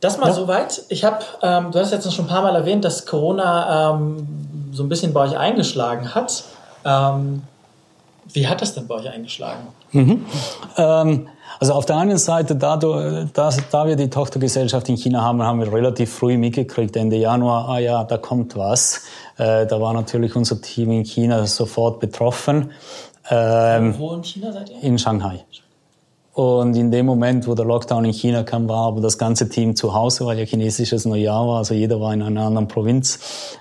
[0.00, 0.32] Das mal ja.
[0.32, 0.82] soweit.
[0.88, 4.26] Ich habe, ähm, du hast jetzt schon ein paar Mal erwähnt, dass Corona ähm,
[4.72, 6.44] so ein bisschen bei euch eingeschlagen hat.
[6.84, 7.42] Ähm,
[8.32, 9.68] wie hat das denn bei euch eingeschlagen?
[9.92, 10.24] Mhm.
[11.60, 13.26] Also auf der einen Seite, da, da,
[13.70, 17.78] da wir die Tochtergesellschaft in China haben, haben wir relativ früh mitgekriegt, Ende Januar, ah
[17.78, 19.02] ja, da kommt was.
[19.36, 22.70] Äh, da war natürlich unser Team in China sofort betroffen.
[23.28, 24.82] Ähm, Wo in China seid ihr?
[24.82, 25.44] In Shanghai.
[26.32, 29.76] Und in dem Moment, wo der Lockdown in China kam, war aber das ganze Team
[29.76, 33.18] zu Hause, weil ja chinesisches Neujahr war, also jeder war in einer anderen Provinz.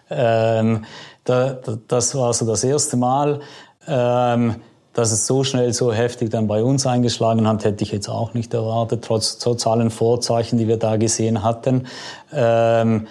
[0.10, 0.86] Ähm,
[1.26, 3.42] da, da, das war so das erste Mal.
[3.86, 4.56] Ähm,
[5.00, 8.34] dass es so schnell, so heftig dann bei uns eingeschlagen hat, hätte ich jetzt auch
[8.34, 11.88] nicht erwartet, trotz, allen Vorzeichen, die wir da gesehen hatten.
[12.34, 13.08] Ähm,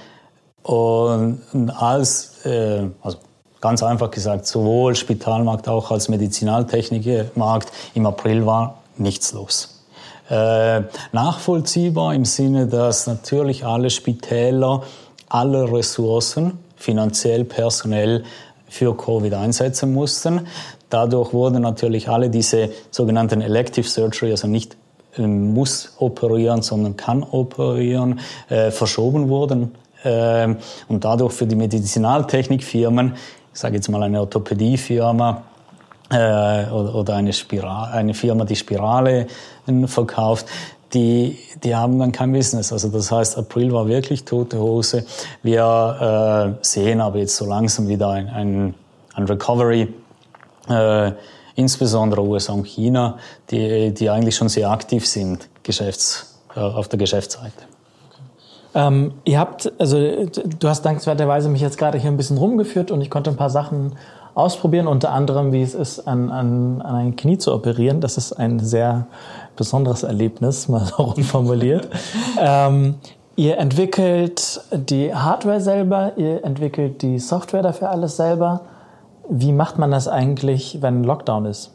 [0.62, 1.40] und
[1.76, 3.18] als, äh, also
[3.62, 9.82] ganz einfach gesagt, sowohl Spitalmarkt auch als Medizinaltechnikmarkt im April war nichts los.
[10.28, 14.82] Äh, nachvollziehbar im Sinne, dass natürlich alle Spitäler
[15.30, 18.24] alle Ressourcen, finanziell, personell,
[18.68, 20.46] für Covid einsetzen mussten.
[20.90, 24.76] Dadurch wurden natürlich alle diese sogenannten Elective Surgery, also nicht
[25.16, 29.74] ähm, muss operieren, sondern kann operieren, äh, verschoben wurden.
[30.02, 30.54] Äh,
[30.88, 33.14] und dadurch für die Medizinaltechnikfirmen,
[33.52, 35.42] ich sage jetzt mal eine Orthopädiefirma,
[36.10, 36.14] äh,
[36.70, 39.26] oder, oder eine, Spiral, eine Firma, die Spirale
[39.86, 40.46] verkauft,
[40.94, 42.72] die, die haben dann kein Business.
[42.72, 45.04] Also das heißt, April war wirklich tote Hose.
[45.42, 48.74] Wir äh, sehen aber jetzt so langsam wieder ein, ein
[49.18, 49.92] ein Recovery.
[50.68, 51.12] Äh,
[51.54, 53.18] insbesondere USA und China,
[53.50, 57.64] die, die eigentlich schon sehr aktiv sind Geschäfts, äh, auf der Geschäftsseite.
[58.74, 63.00] Ähm, ihr habt, also du hast dankenswerterweise mich jetzt gerade hier ein bisschen rumgeführt und
[63.00, 63.96] ich konnte ein paar Sachen
[64.34, 68.00] ausprobieren, unter anderem, wie es ist, an, an, an ein Knie zu operieren.
[68.00, 69.08] Das ist ein sehr
[69.56, 71.88] besonderes Erlebnis, mal so rumformuliert.
[72.40, 72.96] ähm,
[73.34, 78.60] ihr entwickelt die Hardware selber, ihr entwickelt die Software dafür alles selber.
[79.28, 81.72] Wie macht man das eigentlich, wenn Lockdown ist?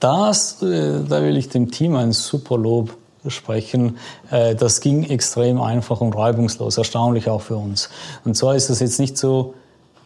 [0.00, 3.98] Das, äh, da will ich dem Team ein super Lob sprechen.
[4.30, 7.90] Äh, das ging extrem einfach und reibungslos, erstaunlich auch für uns.
[8.24, 9.54] Und zwar ist es jetzt nicht so,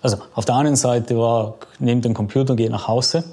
[0.00, 3.24] also auf der einen Seite war, nehmt den Computer, geht nach Hause.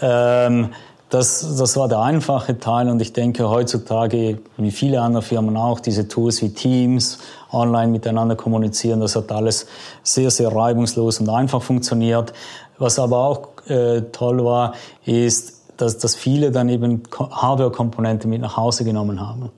[0.00, 0.70] Ähm,
[1.08, 5.78] das, das war der einfache Teil und ich denke heutzutage, wie viele andere Firmen auch,
[5.78, 7.18] diese Tools wie Teams,
[7.52, 9.66] online miteinander kommunizieren, das hat alles
[10.02, 12.32] sehr, sehr reibungslos und einfach funktioniert.
[12.78, 18.56] Was aber auch äh, toll war, ist, dass, dass viele dann eben Hardware-Komponente mit nach
[18.56, 19.50] Hause genommen haben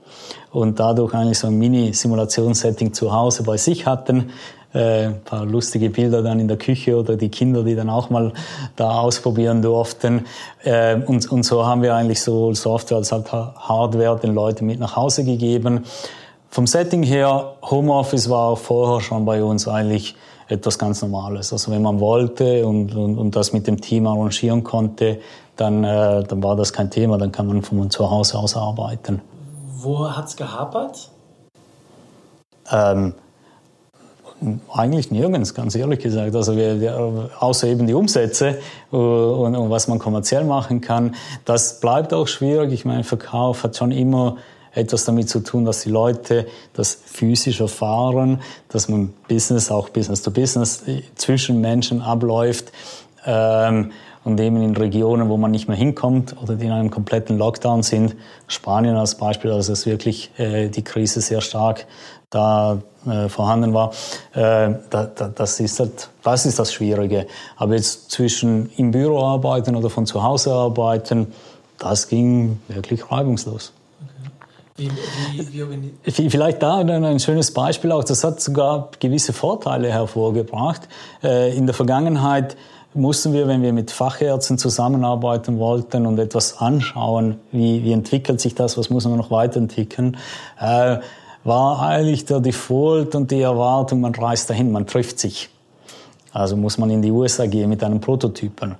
[0.51, 4.31] und dadurch eigentlich so ein Mini-Simulationssetting zu Hause bei sich hatten,
[4.73, 8.09] äh, ein paar lustige Bilder dann in der Küche oder die Kinder, die dann auch
[8.09, 8.33] mal
[8.75, 10.25] da ausprobieren durften.
[10.63, 14.79] Äh, und, und so haben wir eigentlich so Software als halt Hardware den Leuten mit
[14.79, 15.85] nach Hause gegeben.
[16.49, 20.15] Vom Setting her, Homeoffice war auch vorher schon bei uns eigentlich
[20.47, 21.53] etwas ganz Normales.
[21.53, 25.19] Also wenn man wollte und, und, und das mit dem Team arrangieren konnte,
[25.55, 29.21] dann, äh, dann war das kein Thema, dann kann man von zu Hause aus arbeiten.
[29.77, 31.09] Wo hat es gehapert?
[32.71, 33.13] Ähm,
[34.71, 36.35] eigentlich nirgends, ganz ehrlich gesagt.
[36.35, 38.59] Also wir, wir, außer eben die Umsätze
[38.91, 41.15] und, und, was man kommerziell machen kann.
[41.45, 42.71] Das bleibt auch schwierig.
[42.71, 44.37] Ich meine, Verkauf hat schon immer
[44.73, 50.21] etwas damit zu tun, dass die Leute das physisch erfahren, dass man Business, auch Business
[50.21, 50.83] to Business
[51.15, 52.71] zwischen Menschen abläuft.
[53.25, 53.91] Ähm,
[54.25, 57.83] und eben in Regionen, wo man nicht mehr hinkommt oder die in einem kompletten Lockdown
[57.83, 58.15] sind,
[58.47, 61.87] Spanien als Beispiel, also es wirklich äh, die Krise sehr stark
[62.29, 63.91] da äh, vorhanden war,
[64.33, 67.27] äh, da, da, das, ist halt, das ist das Schwierige.
[67.57, 71.33] Aber jetzt zwischen im Büro arbeiten oder von zu Hause arbeiten,
[71.79, 73.73] das ging wirklich reibungslos.
[74.75, 74.89] Wie,
[75.33, 80.87] wie, wie Vielleicht da ein schönes Beispiel auch, das hat sogar gewisse Vorteile hervorgebracht.
[81.23, 82.55] Äh, in der Vergangenheit
[82.93, 88.55] mussten wir, wenn wir mit Fachärzten zusammenarbeiten wollten und etwas anschauen, wie, wie entwickelt sich
[88.55, 90.17] das, was muss man noch weiterentwickeln,
[90.59, 90.97] äh,
[91.49, 95.49] war eigentlich der Default und die Erwartung, man reist dahin, man trifft sich.
[96.31, 98.75] Also muss man in die USA gehen mit einem Prototypen.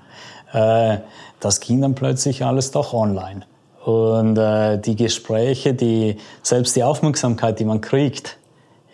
[0.54, 1.00] Äh,
[1.40, 3.42] das ging dann plötzlich alles doch online.
[3.84, 8.38] Und äh, die Gespräche, die, selbst die Aufmerksamkeit, die man kriegt,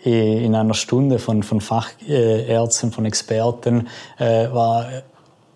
[0.04, 4.86] in einer Stunde von, von Fachärzten, von Experten, äh, war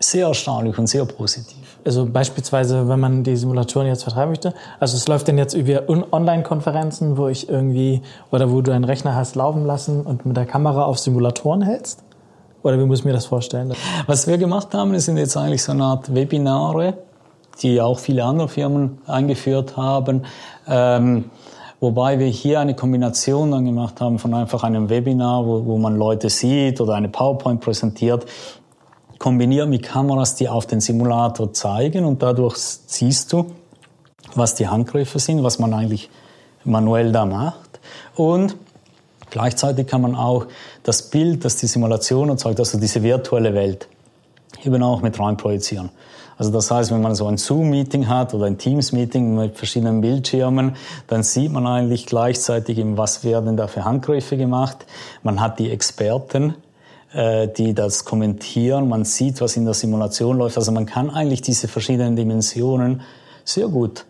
[0.01, 1.60] sehr erstaunlich und sehr positiv.
[1.85, 5.89] Also beispielsweise, wenn man die Simulatoren jetzt vertreiben möchte, also es läuft denn jetzt über
[5.89, 10.47] Online-Konferenzen, wo ich irgendwie, oder wo du einen Rechner hast laufen lassen und mit der
[10.47, 12.03] Kamera auf Simulatoren hältst?
[12.63, 13.73] Oder wie muss ich mir das vorstellen?
[14.07, 16.95] Was wir gemacht haben, das sind jetzt eigentlich so eine Art Webinare,
[17.63, 20.23] die auch viele andere Firmen eingeführt haben.
[20.69, 21.25] Ähm,
[21.81, 25.97] Wobei wir hier eine Kombination dann gemacht haben von einfach einem Webinar, wo, wo man
[25.97, 28.27] Leute sieht oder eine PowerPoint präsentiert,
[29.21, 33.53] kombiniert mit Kameras, die auf den Simulator zeigen und dadurch siehst du,
[34.35, 36.11] was die Handgriffe sind, was man eigentlich
[36.65, 37.81] manuell da macht.
[38.17, 38.57] Und
[39.29, 40.47] gleichzeitig kann man auch
[40.83, 43.89] das Bild, das die Simulation erzeugt, also diese virtuelle Welt,
[44.65, 45.91] eben auch mit rein projizieren.
[46.39, 50.77] Also das heißt, wenn man so ein Zoom-Meeting hat oder ein Teams-Meeting mit verschiedenen Bildschirmen,
[51.09, 54.87] dann sieht man eigentlich gleichzeitig, eben, was werden da für Handgriffe gemacht.
[55.23, 56.55] Man hat die Experten,
[57.13, 58.89] äh, die das kommentieren.
[58.89, 60.57] Man sieht, was in der Simulation läuft.
[60.57, 63.03] Also man kann eigentlich diese verschiedenen Dimensionen
[63.45, 64.05] sehr gut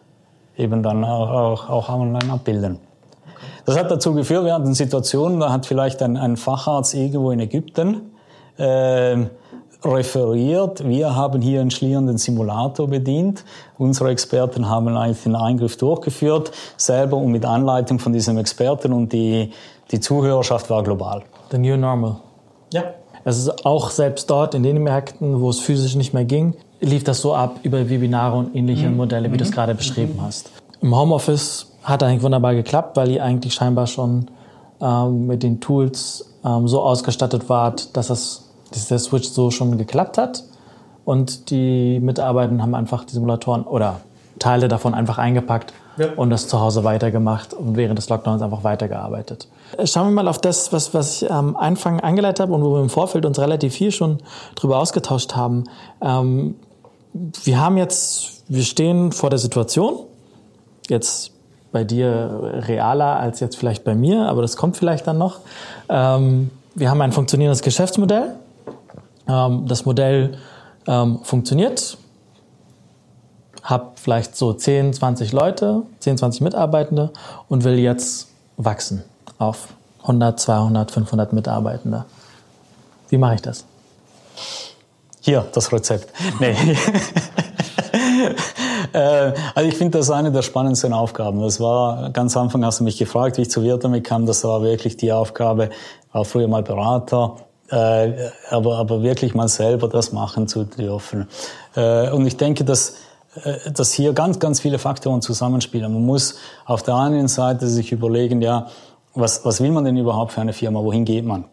[0.61, 2.79] eben dann auch, auch, auch online abbilden.
[3.65, 7.41] Das hat dazu geführt, wir hatten Situationen, da hat vielleicht ein, ein Facharzt irgendwo in
[7.41, 8.13] Ägypten
[8.57, 9.17] äh,
[9.85, 10.87] referiert.
[10.87, 13.45] Wir haben hier einen schlierenden Simulator bedient.
[13.79, 19.13] Unsere Experten haben eigentlich den Eingriff durchgeführt, selber und mit Anleitung von diesem Experten und
[19.13, 19.53] die,
[19.91, 21.23] die Zuhörerschaft war global.
[21.51, 22.17] The new normal.
[22.73, 22.85] Ja.
[23.25, 27.05] Es ist auch selbst dort in den Märkten, wo es physisch nicht mehr ging, lief
[27.05, 28.97] das so ab über Webinare und ähnliche mhm.
[28.97, 29.39] Modelle, wie mhm.
[29.39, 30.23] du es gerade beschrieben mhm.
[30.23, 30.51] hast.
[30.81, 34.29] Im Homeoffice hat eigentlich wunderbar geklappt, weil ihr eigentlich scheinbar schon
[34.81, 39.79] ähm, mit den Tools ähm, so ausgestattet wart, dass das dass der Switch so schon
[39.79, 40.45] geklappt hat.
[41.05, 44.01] Und die Mitarbeiter haben einfach die Simulatoren oder
[44.39, 46.13] Teile davon einfach eingepackt ja.
[46.17, 49.49] und das zu Hause weitergemacht und während des Lockdowns einfach weitergearbeitet.
[49.85, 52.81] Schauen wir mal auf das, was, was ich am Anfang angeleitet habe und wo wir
[52.81, 54.19] im Vorfeld uns relativ viel schon
[54.55, 55.65] drüber ausgetauscht haben.
[56.01, 56.57] Ähm,
[57.13, 60.01] wir haben jetzt, wir stehen vor der Situation,
[60.89, 61.33] jetzt
[61.73, 65.41] bei dir realer als jetzt vielleicht bei mir, aber das kommt vielleicht dann noch.
[65.89, 68.35] Ähm, wir haben ein funktionierendes Geschäftsmodell.
[69.29, 70.39] Ähm, das Modell
[70.87, 71.97] ähm, funktioniert.
[73.63, 77.11] Hab vielleicht so 10, 20 Leute, 10, 20 Mitarbeitende
[77.49, 79.05] und will jetzt wachsen
[79.39, 79.69] auf
[80.03, 82.05] 100, 200, 500 Mitarbeitende.
[83.09, 83.65] Wie mache ich das?
[85.21, 86.09] Hier, das Rezept.
[86.39, 86.57] Nee.
[88.93, 91.41] Äh, also ich finde das eine der spannendsten Aufgaben.
[91.41, 94.43] Das war ganz am Anfang, hast du mich gefragt, wie ich zu Wirtamik kam, das
[94.43, 95.71] war wirklich die Aufgabe,
[96.13, 97.37] war früher mal Berater,
[97.71, 101.29] äh, aber, aber wirklich mal selber das machen zu dürfen.
[101.77, 102.97] Äh, und ich denke, dass
[103.73, 105.93] dass hier ganz, ganz viele Faktoren zusammenspielen.
[105.93, 108.67] Man muss auf der einen Seite sich überlegen, ja,
[109.15, 110.83] was, was will man denn überhaupt für eine Firma?
[110.83, 111.45] Wohin geht man?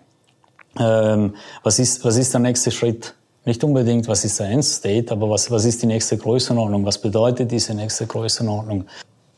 [0.79, 3.13] Ähm, was, ist, was ist der nächste Schritt?
[3.45, 6.85] Nicht unbedingt, was ist der Endstate, aber was, was ist die nächste Größenordnung?
[6.85, 8.85] Was bedeutet diese nächste Größenordnung?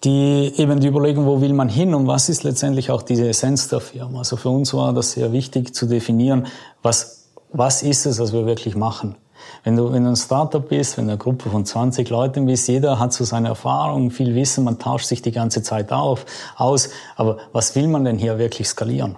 [0.03, 3.67] Die eben die Überlegung, wo will man hin und was ist letztendlich auch diese Essenz
[3.67, 4.19] der Firma.
[4.19, 6.47] Also für uns war das sehr wichtig zu definieren,
[6.81, 9.15] was, was ist es, was wir wirklich machen.
[9.63, 12.67] Wenn du, wenn du ein Startup bist, wenn du eine Gruppe von 20 Leuten bist,
[12.67, 16.25] jeder hat so seine Erfahrungen, viel Wissen, man tauscht sich die ganze Zeit auf,
[16.55, 16.89] aus.
[17.15, 19.17] Aber was will man denn hier wirklich skalieren?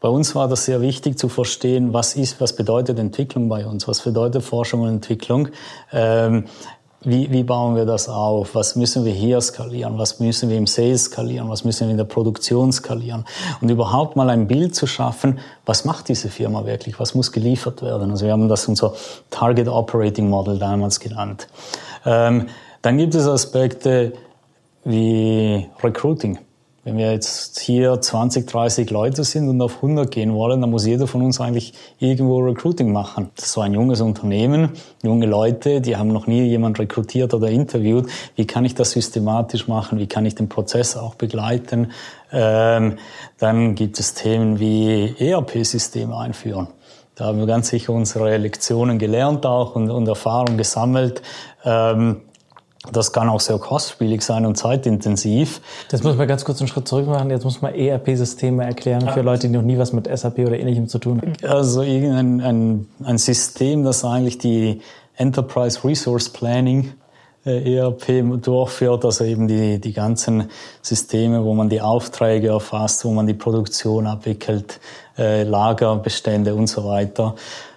[0.00, 3.88] Bei uns war das sehr wichtig zu verstehen, was ist, was bedeutet Entwicklung bei uns,
[3.88, 5.48] was bedeutet Forschung und Entwicklung.
[5.92, 6.44] Ähm,
[7.02, 8.54] wie, wie bauen wir das auf?
[8.54, 9.98] Was müssen wir hier skalieren?
[9.98, 11.48] Was müssen wir im Sales skalieren?
[11.48, 13.24] Was müssen wir in der Produktion skalieren?
[13.60, 16.98] Und überhaupt mal ein Bild zu schaffen, was macht diese Firma wirklich?
[16.98, 18.10] Was muss geliefert werden?
[18.10, 18.94] Also wir haben das unser
[19.30, 21.46] Target Operating Model damals genannt.
[22.04, 22.48] Ähm,
[22.82, 24.14] dann gibt es Aspekte
[24.84, 26.38] wie Recruiting.
[26.88, 30.86] Wenn wir jetzt hier 20, 30 Leute sind und auf 100 gehen wollen, dann muss
[30.86, 33.28] jeder von uns eigentlich irgendwo Recruiting machen.
[33.36, 34.70] Das ist so ein junges Unternehmen,
[35.02, 38.08] junge Leute, die haben noch nie jemand rekrutiert oder interviewt.
[38.36, 39.98] Wie kann ich das systematisch machen?
[39.98, 41.92] Wie kann ich den Prozess auch begleiten?
[42.32, 42.96] Ähm,
[43.36, 46.68] dann gibt es Themen wie ERP-Systeme einführen.
[47.16, 51.20] Da haben wir ganz sicher unsere Lektionen gelernt auch und, und Erfahrung gesammelt.
[51.66, 52.22] Ähm,
[52.92, 55.60] das kann auch sehr kostspielig sein und zeitintensiv.
[55.90, 57.28] Das muss man ganz kurz einen Schritt zurück machen.
[57.30, 60.86] Jetzt muss man ERP-Systeme erklären für Leute, die noch nie was mit SAP oder ähnlichem
[60.88, 61.32] zu tun haben.
[61.42, 64.80] Also irgendein ein, ein System, das eigentlich die
[65.16, 66.92] Enterprise Resource Planning
[67.44, 70.48] äh, ERP durchführt, also eben die, die ganzen
[70.80, 74.78] Systeme, wo man die Aufträge erfasst, wo man die Produktion abwickelt,
[75.18, 77.34] äh, Lagerbestände und so weiter.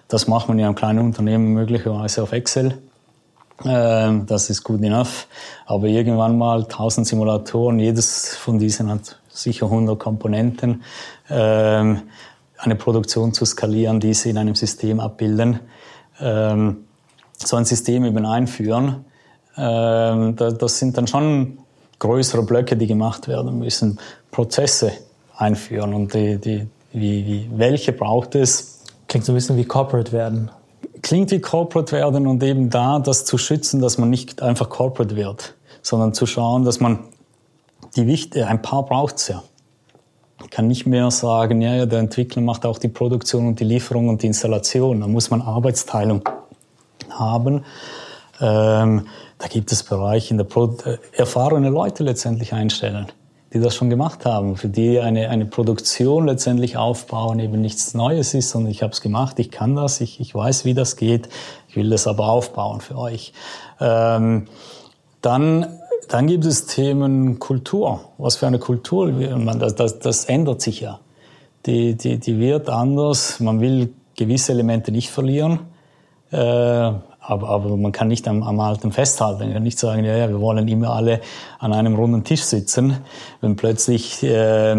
[0.07, 2.77] Das macht man in einem kleinen Unternehmen möglicherweise auf Excel.
[3.65, 5.27] Ähm, das ist good enough.
[5.65, 10.83] Aber irgendwann mal 1000 Simulatoren, jedes von diesen hat sicher 100 Komponenten.
[11.29, 12.01] Ähm,
[12.57, 15.59] eine Produktion zu skalieren, diese in einem System abbilden.
[16.19, 16.85] Ähm,
[17.37, 19.05] so ein System eben einführen.
[19.55, 21.57] das sind dann schon
[21.97, 23.99] größere Blöcke, die gemacht werden müssen.
[24.29, 24.91] Prozesse
[25.35, 28.83] einführen und die, die, wie, wie, welche braucht es?
[29.07, 30.51] Klingt so ein bisschen wie Corporate werden
[31.01, 35.15] klingt wie Corporate werden und eben da das zu schützen, dass man nicht einfach Corporate
[35.15, 36.99] wird, sondern zu schauen, dass man
[37.95, 39.43] die Wichte, ein paar braucht's ja.
[40.43, 43.63] Ich kann nicht mehr sagen, ja, ja, der Entwickler macht auch die Produktion und die
[43.63, 45.01] Lieferung und die Installation.
[45.01, 46.27] Da muss man Arbeitsteilung
[47.11, 47.63] haben.
[48.39, 53.11] Ähm, da gibt es Bereiche in der Pro äh, erfahrene Leute letztendlich einstellen
[53.53, 58.33] die das schon gemacht haben, für die eine, eine Produktion letztendlich aufbauen eben nichts Neues
[58.33, 61.27] ist und ich habe es gemacht, ich kann das, ich, ich weiß, wie das geht,
[61.67, 63.33] ich will das aber aufbauen für euch.
[63.79, 64.47] Ähm,
[65.21, 65.67] dann,
[66.07, 68.01] dann gibt es Themen Kultur.
[68.17, 69.11] Was für eine Kultur?
[69.11, 70.99] Man, das, das, das ändert sich ja.
[71.65, 73.39] Die, die, die wird anders.
[73.39, 75.59] Man will gewisse Elemente nicht verlieren.
[76.31, 76.91] Äh,
[77.31, 79.39] aber, aber man kann nicht am, am Alten festhalten.
[79.39, 81.21] Man kann nicht sagen, ja, ja, wir wollen immer alle
[81.59, 82.97] an einem runden Tisch sitzen.
[83.39, 84.75] Wenn plötzlich äh,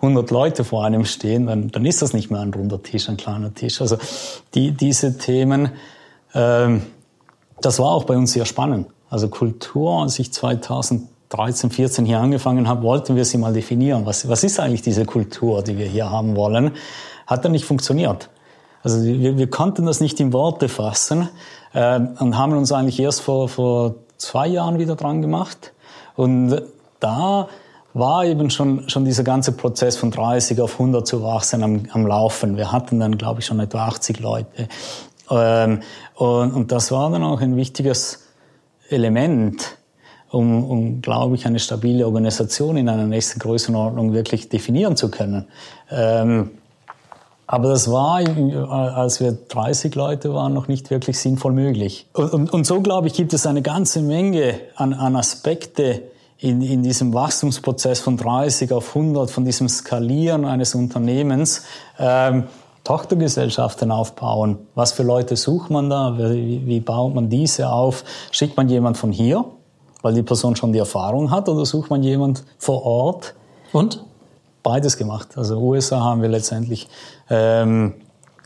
[0.00, 3.18] 100 Leute vor einem stehen, dann, dann ist das nicht mehr ein runder Tisch, ein
[3.18, 3.82] kleiner Tisch.
[3.82, 3.98] Also
[4.54, 5.72] die, diese Themen,
[6.32, 6.78] äh,
[7.60, 8.86] das war auch bei uns sehr spannend.
[9.10, 14.06] Also Kultur, als ich 2013, 14 hier angefangen habe, wollten wir sie mal definieren.
[14.06, 16.70] Was, was ist eigentlich diese Kultur, die wir hier haben wollen?
[17.26, 18.30] Hat dann nicht funktioniert.
[18.82, 21.28] Also wir, wir konnten das nicht in Worte fassen
[21.72, 25.72] und haben uns eigentlich erst vor, vor zwei Jahren wieder dran gemacht.
[26.16, 26.62] Und
[26.98, 27.48] da
[27.94, 32.06] war eben schon, schon dieser ganze Prozess von 30 auf 100 zu wachsen am, am
[32.06, 32.56] Laufen.
[32.56, 34.68] Wir hatten dann, glaube ich, schon etwa 80 Leute.
[35.30, 35.80] Ähm,
[36.14, 38.26] und, und das war dann auch ein wichtiges
[38.88, 39.76] Element,
[40.30, 45.46] um, um glaube ich, eine stabile Organisation in einer nächsten Größenordnung wirklich definieren zu können.
[45.90, 46.50] Ähm,
[47.52, 48.20] aber das war,
[48.70, 52.06] als wir 30 Leute waren, noch nicht wirklich sinnvoll möglich.
[52.12, 56.02] Und, und, und so, glaube ich, gibt es eine ganze Menge an, an Aspekte
[56.38, 61.64] in, in diesem Wachstumsprozess von 30 auf 100, von diesem Skalieren eines Unternehmens.
[61.98, 62.44] Ähm,
[62.84, 64.58] Tochtergesellschaften aufbauen.
[64.76, 66.16] Was für Leute sucht man da?
[66.16, 68.04] Wie, wie baut man diese auf?
[68.30, 69.44] Schickt man jemand von hier,
[70.02, 73.34] weil die Person schon die Erfahrung hat, oder sucht man jemand vor Ort?
[73.72, 74.04] Und?
[74.62, 75.36] Beides gemacht.
[75.36, 76.88] Also USA haben wir letztendlich
[77.28, 77.94] ähm,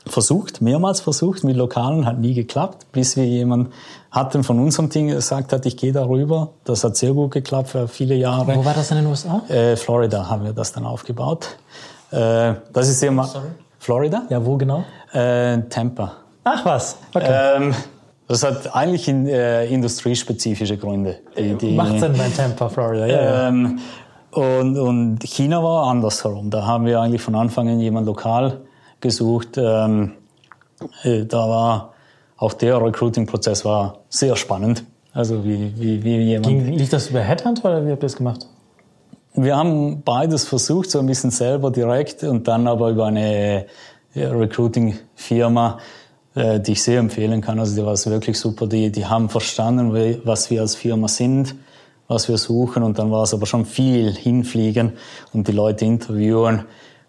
[0.07, 3.73] versucht, mehrmals versucht, mit Lokalen, hat nie geklappt, bis wir jemanden
[4.11, 6.51] hatten von unserem Team gesagt hat, ich gehe darüber.
[6.65, 8.55] Das hat sehr gut geklappt für viele Jahre.
[8.55, 9.43] Wo war das in den USA?
[9.49, 11.57] Äh, Florida haben wir das dann aufgebaut.
[12.11, 13.29] Äh, das ist immer?
[13.79, 14.23] Florida.
[14.29, 14.85] Ja, wo genau?
[15.13, 16.13] Äh, Tampa.
[16.45, 16.97] Ach was.
[17.13, 17.57] Okay.
[17.57, 17.75] Ähm,
[18.29, 21.19] das hat eigentlich in, äh, industriespezifische Gründe.
[21.37, 23.07] Die, die, Macht Sinn bei Tampa, Florida.
[23.07, 23.79] Ja, ähm,
[24.35, 26.51] und, und China war andersherum.
[26.51, 28.61] Da haben wir eigentlich von Anfang an jemand lokal
[29.01, 29.57] gesucht.
[29.57, 30.13] Ähm,
[31.03, 31.95] äh, da war
[32.37, 34.85] auch der Recruiting-Prozess war sehr spannend.
[35.13, 36.47] Also wie, wie, wie jemand.
[36.47, 38.49] Ging, lief das über Headhunt oder wie habt ihr das gemacht?
[39.35, 43.67] Wir haben beides versucht, so ein bisschen selber direkt und dann aber über eine
[44.15, 45.79] Recruiting-Firma,
[46.35, 47.59] äh, die ich sehr empfehlen kann.
[47.59, 48.67] Also die war wirklich super.
[48.67, 49.93] Die, die haben verstanden,
[50.25, 51.55] was wir als Firma sind
[52.09, 52.83] was wir suchen.
[52.83, 54.93] Und dann war es aber schon viel hinfliegen
[55.33, 56.65] und die Leute interviewen.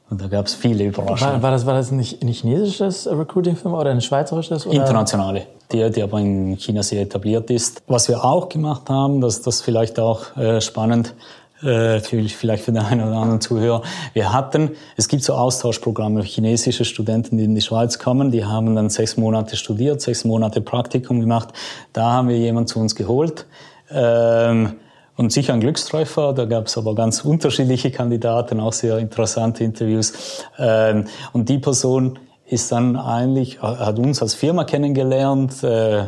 [0.10, 1.36] Und da gab es viele Überraschungen.
[1.36, 4.68] War, war, das, war das nicht ein chinesisches Recruiting-Firma oder ein schweizerisches?
[4.68, 4.76] Oder?
[4.76, 7.82] Internationale, die, die aber in China sehr etabliert ist.
[7.88, 11.16] Was wir auch gemacht haben, das, das vielleicht auch äh, spannend,
[11.64, 13.82] äh, vielleicht für den einen oder anderen Zuhörer.
[14.14, 18.76] Wir hatten, es gibt so Austauschprogramme, chinesische Studenten, die in die Schweiz kommen, die haben
[18.76, 21.50] dann sechs Monate studiert, sechs Monate Praktikum gemacht.
[21.94, 23.48] Da haben wir jemanden zu uns geholt.
[23.90, 24.74] Ähm,
[25.18, 26.34] und sicher ein Glückstreffer.
[26.34, 30.44] Da gab es aber ganz unterschiedliche Kandidaten, auch sehr interessante Interviews.
[30.58, 36.06] Ähm, und die Person ist dann eigentlich, hat uns als Firma kennengelernt äh,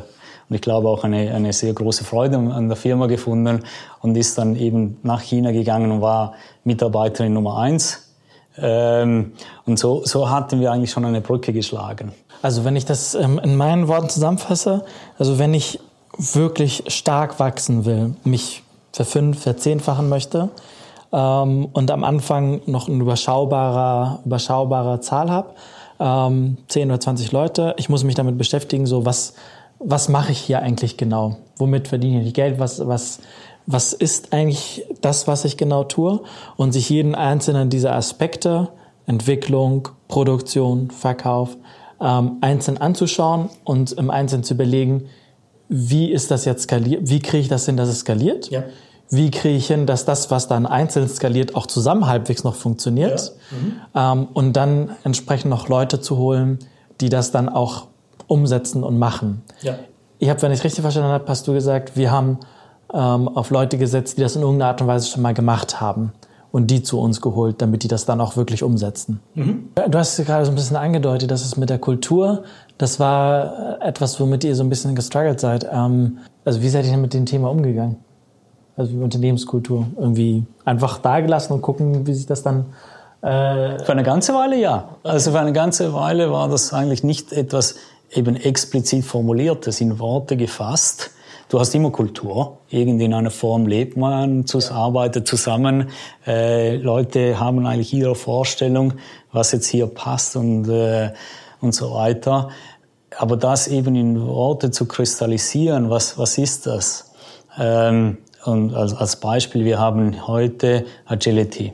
[0.49, 3.63] und ich glaube auch eine, eine sehr große Freude an der Firma gefunden
[4.01, 8.13] und ist dann eben nach China gegangen und war Mitarbeiterin Nummer eins.
[8.57, 9.33] Ähm,
[9.65, 12.13] und so, so hatten wir eigentlich schon eine Brücke geschlagen.
[12.41, 14.85] Also wenn ich das ähm, in meinen Worten zusammenfasse,
[15.19, 15.79] also wenn ich
[16.17, 18.63] wirklich stark wachsen will, mich
[18.97, 20.49] verfünf, verzehnfachen möchte
[21.13, 25.53] ähm, und am Anfang noch eine überschaubarer, überschaubare Zahl habe,
[25.99, 29.33] ähm, 10 oder 20 Leute, ich muss mich damit beschäftigen, so was,
[29.79, 31.37] was mache ich hier eigentlich genau?
[31.57, 32.59] Womit verdiene ich Geld?
[32.59, 33.19] Was, was,
[33.67, 36.19] was ist eigentlich das, was ich genau tue?
[36.55, 38.69] Und sich jeden einzelnen dieser Aspekte,
[39.05, 41.55] Entwicklung, Produktion, Verkauf,
[42.01, 45.09] ähm, einzeln anzuschauen und im Einzelnen zu überlegen,
[45.69, 47.09] wie ist das jetzt skaliert?
[47.09, 48.49] Wie kriege ich das hin, dass es skaliert?
[48.49, 48.63] Ja.
[49.09, 53.33] Wie kriege ich hin, dass das, was dann einzeln skaliert, auch zusammen halbwegs noch funktioniert?
[53.95, 54.17] Ja.
[54.17, 54.19] Mhm.
[54.19, 56.59] Ähm, und dann entsprechend noch Leute zu holen,
[56.99, 57.87] die das dann auch
[58.27, 59.43] umsetzen und machen.
[59.61, 59.75] Ja.
[60.19, 62.39] Ich habe, wenn ich es richtig verstanden habe, hast du gesagt, wir haben
[62.93, 66.11] ähm, auf Leute gesetzt, die das in irgendeiner Art und Weise schon mal gemacht haben
[66.51, 69.19] und die zu uns geholt, damit die das dann auch wirklich umsetzen.
[69.35, 69.69] Mhm.
[69.89, 72.43] Du hast gerade so ein bisschen angedeutet, dass es mit der Kultur
[72.77, 75.67] das war äh, etwas, womit ihr so ein bisschen gestruggelt seid.
[75.71, 77.97] Ähm, also wie seid ihr denn mit dem Thema umgegangen?
[78.75, 79.87] Also Unternehmenskultur.
[79.97, 82.65] Irgendwie einfach dagelassen und gucken, wie sich das dann...
[83.21, 84.89] Äh für eine ganze Weile ja.
[85.03, 87.75] Also für eine ganze Weile war das eigentlich nicht etwas
[88.11, 91.11] eben explizit formuliertes, in Worte gefasst.
[91.49, 92.57] Du hast immer Kultur.
[92.69, 95.89] Irgendwie in einer Form lebt man, arbeitet zusammen.
[96.25, 98.93] Äh, Leute haben eigentlich ihre Vorstellung,
[99.31, 100.67] was jetzt hier passt und...
[100.69, 101.11] Äh,
[101.61, 102.49] und so weiter.
[103.17, 107.11] Aber das eben in Worte zu kristallisieren, was, was ist das?
[107.57, 111.73] Ähm, und als, als Beispiel, wir haben heute Agility.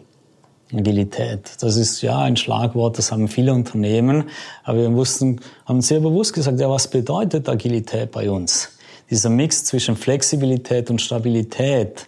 [0.74, 1.52] Agilität.
[1.62, 4.30] Das ist ja ein Schlagwort, das haben viele Unternehmen,
[4.64, 8.73] aber wir wussten, haben sehr bewusst gesagt, ja, was bedeutet Agilität bei uns?
[9.14, 12.08] Dieser Mix zwischen Flexibilität und Stabilität.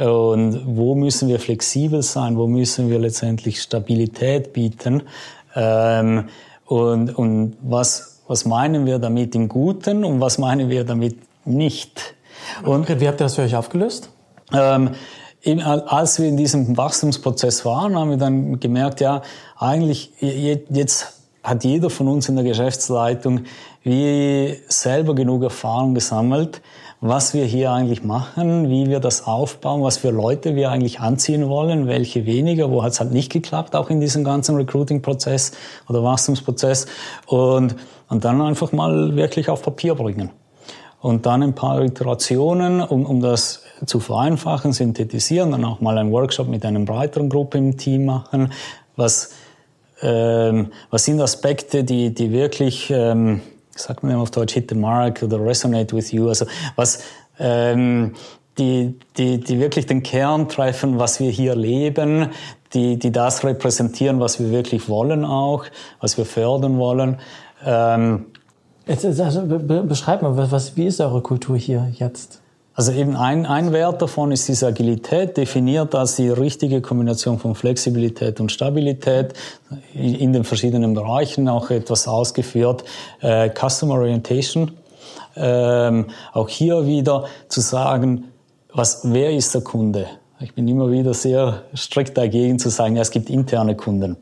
[0.00, 2.36] Und wo müssen wir flexibel sein?
[2.36, 5.04] Wo müssen wir letztendlich Stabilität bieten?
[5.54, 6.24] Ähm,
[6.66, 12.16] und, und was, was meinen wir damit im Guten und was meinen wir damit nicht?
[12.64, 14.08] Und wie habt ihr das für euch aufgelöst?
[14.52, 14.90] Ähm,
[15.86, 19.22] als wir in diesem Wachstumsprozess waren, haben wir dann gemerkt, ja,
[19.58, 23.44] eigentlich jetzt hat jeder von uns in der Geschäftsleitung
[23.82, 26.62] wie selber genug Erfahrung gesammelt,
[27.00, 31.48] was wir hier eigentlich machen, wie wir das aufbauen, was für Leute wir eigentlich anziehen
[31.48, 35.50] wollen, welche weniger, wo hat es halt nicht geklappt, auch in diesem ganzen Recruiting-Prozess
[35.88, 36.86] oder Wachstumsprozess
[37.26, 37.74] und,
[38.08, 40.30] und dann einfach mal wirklich auf Papier bringen.
[41.00, 46.12] und dann ein paar Iterationen, um, um das zu vereinfachen, synthetisieren, dann auch mal einen
[46.12, 48.52] Workshop mit einer breiteren Gruppe im Team machen.
[48.94, 49.30] Was,
[50.02, 53.40] ähm, was sind Aspekte, die, die wirklich, ähm,
[53.74, 56.46] sagt man auf Deutsch, hit the mark oder resonate with you, also
[56.76, 57.02] was,
[57.38, 58.14] ähm,
[58.58, 62.28] die, die, die wirklich den Kern treffen, was wir hier leben,
[62.74, 65.64] die, die das repräsentieren, was wir wirklich wollen auch,
[66.00, 67.18] was wir fördern wollen.
[67.64, 68.26] Ähm,
[68.86, 72.41] Jetzt, also, be beschreib mal, was, wie ist eure Kultur hier jetzt?
[72.74, 77.54] Also eben ein, ein Wert davon ist diese Agilität, definiert als die richtige Kombination von
[77.54, 79.34] Flexibilität und Stabilität
[79.92, 82.84] in den verschiedenen Bereichen, auch etwas ausgeführt,
[83.20, 84.72] äh, Customer Orientation.
[85.36, 88.24] Ähm, auch hier wieder zu sagen,
[88.72, 90.06] was, wer ist der Kunde?
[90.40, 94.16] Ich bin immer wieder sehr strikt dagegen zu sagen, ja, es gibt interne Kunden.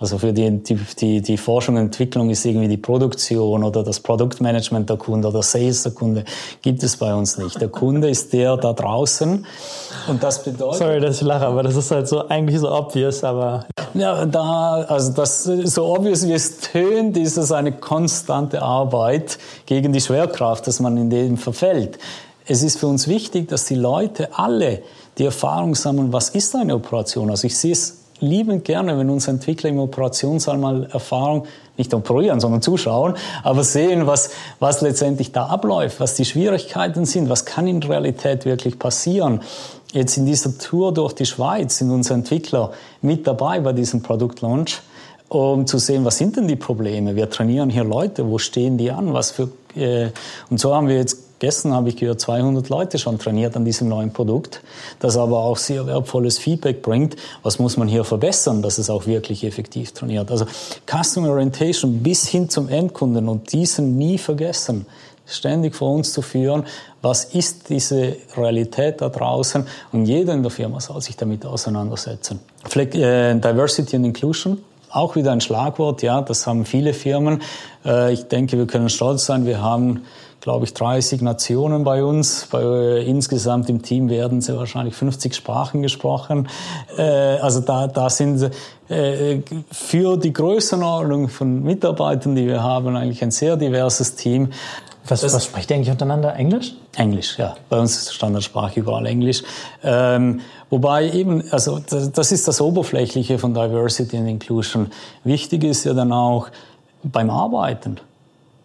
[0.00, 4.88] Also für die, die, die Forschung und Entwicklung ist irgendwie die Produktion oder das Produktmanagement
[4.88, 6.24] der Kunde oder Sales der Kunde,
[6.62, 7.60] gibt es bei uns nicht.
[7.60, 9.44] Der Kunde ist der da draußen
[10.06, 10.78] und das bedeutet...
[10.78, 13.66] Sorry, dass ich lache, aber das ist halt so eigentlich so obvious, aber...
[13.94, 19.92] Ja, da, also das so obvious wie es tönt, ist es eine konstante Arbeit gegen
[19.92, 21.98] die Schwerkraft, dass man in dem verfällt.
[22.46, 24.82] Es ist für uns wichtig, dass die Leute alle
[25.18, 27.30] die Erfahrung sammeln, was ist eine Operation.
[27.30, 31.46] Also ich sehe es liebend gerne, wenn unsere Entwickler im Operationssaal mal Erfahrung
[31.76, 37.28] nicht operieren, sondern zuschauen, aber sehen, was, was letztendlich da abläuft, was die Schwierigkeiten sind,
[37.28, 39.40] was kann in Realität wirklich passieren.
[39.92, 44.80] Jetzt in dieser Tour durch die Schweiz sind unsere Entwickler mit dabei bei diesem Produktlaunch,
[45.28, 47.14] um zu sehen, was sind denn die Probleme.
[47.14, 50.08] Wir trainieren hier Leute, wo stehen die an, was für, äh,
[50.50, 53.88] und so haben wir jetzt Gestern habe ich gehört, 200 Leute schon trainiert an diesem
[53.88, 54.60] neuen Produkt,
[54.98, 57.16] das aber auch sehr wertvolles Feedback bringt.
[57.42, 60.30] Was muss man hier verbessern, dass es auch wirklich effektiv trainiert?
[60.30, 60.46] Also
[60.86, 64.86] Customer Orientation bis hin zum Endkunden und diesen nie vergessen
[65.28, 66.64] ständig vor uns zu führen,
[67.02, 72.40] was ist diese Realität da draußen und jeder in der Firma soll sich damit auseinandersetzen.
[72.74, 74.58] Äh, Diversity and Inclusion,
[74.90, 77.42] auch wieder ein Schlagwort, ja, das haben viele Firmen.
[77.84, 80.04] Äh, ich denke, wir können stolz sein, wir haben
[80.48, 82.48] glaube ich, 30 Nationen bei uns.
[82.50, 86.48] Bei, äh, insgesamt im Team werden sie wahrscheinlich 50 Sprachen gesprochen.
[86.96, 88.50] Äh, also da, da sind
[88.88, 94.48] äh, für die Größenordnung von Mitarbeitern, die wir haben, eigentlich ein sehr diverses Team.
[95.06, 96.34] Was, das, was spricht ihr eigentlich untereinander?
[96.34, 96.72] Englisch?
[96.96, 97.54] Englisch, ja.
[97.68, 99.42] Bei uns ist Standardsprache überall Englisch.
[99.82, 100.40] Ähm,
[100.70, 104.86] wobei eben, also das, das ist das Oberflächliche von Diversity and Inclusion.
[105.24, 106.48] Wichtig ist ja dann auch
[107.02, 107.98] beim Arbeiten.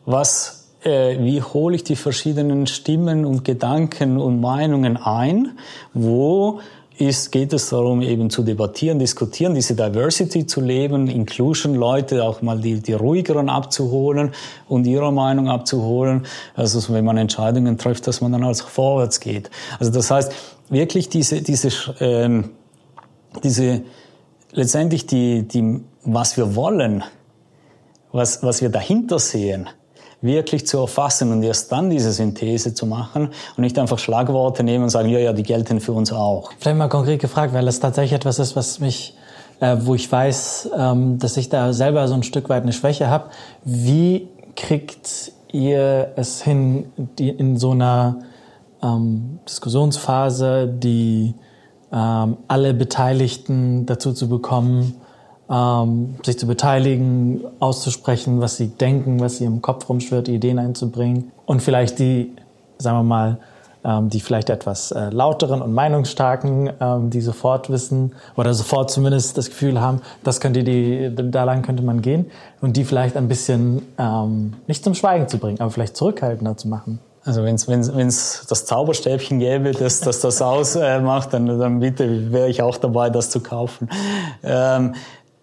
[0.06, 5.58] Was äh, wie hole ich die verschiedenen Stimmen und Gedanken und Meinungen ein,
[5.94, 6.60] wo
[6.98, 12.42] ist, geht es darum, eben zu debattieren, diskutieren, diese Diversity zu leben, Inclusion, Leute auch
[12.42, 14.32] mal die, die ruhigeren abzuholen
[14.68, 16.26] und ihre Meinung abzuholen.
[16.56, 19.50] Also wenn man Entscheidungen trifft, dass man dann also vorwärts geht.
[19.80, 20.34] Also das heißt,
[20.70, 21.70] wirklich diese, diese,
[22.00, 22.52] ähm,
[23.44, 23.82] diese
[24.52, 27.04] letztendlich die, die, was wir wollen,
[28.12, 29.68] was, was wir dahinter sehen,
[30.24, 34.86] wirklich zu erfassen und erst dann diese Synthese zu machen und nicht einfach Schlagworte nehmen
[34.86, 36.50] und sagen, ja, ja, die gelten für uns auch.
[36.60, 39.16] Vielleicht mal konkret gefragt, weil das tatsächlich etwas ist, was mich,
[39.60, 43.10] äh, wo ich weiß, ähm, dass ich da selber so ein Stück weit eine Schwäche
[43.10, 43.30] habe.
[43.66, 48.20] Wie kriegt ihr es hin, die in so einer
[48.82, 51.36] ähm, Diskussionsphase, die
[51.92, 54.96] ähm, alle Beteiligten dazu zu bekommen,
[55.54, 61.32] ähm, sich zu beteiligen, auszusprechen, was sie denken, was sie im Kopf rumschwirrt, Ideen einzubringen
[61.46, 62.32] und vielleicht die,
[62.80, 63.38] sagen wir mal,
[63.86, 69.38] ähm, die vielleicht etwas äh, lauteren und meinungsstarken, ähm, die sofort wissen oder sofort zumindest
[69.38, 72.32] das Gefühl haben, das könnte die, da lang könnte man gehen
[72.62, 76.68] und die vielleicht ein bisschen ähm, nicht zum Schweigen zu bringen, aber vielleicht zurückhaltender zu
[76.68, 77.00] machen.
[77.26, 81.80] Also wenn es wenn's, wenn's das Zauberstäbchen gäbe, das das, das ausmacht, äh, dann, dann
[81.80, 83.90] bitte wäre ich auch dabei, das zu kaufen.
[84.44, 84.94] Ähm,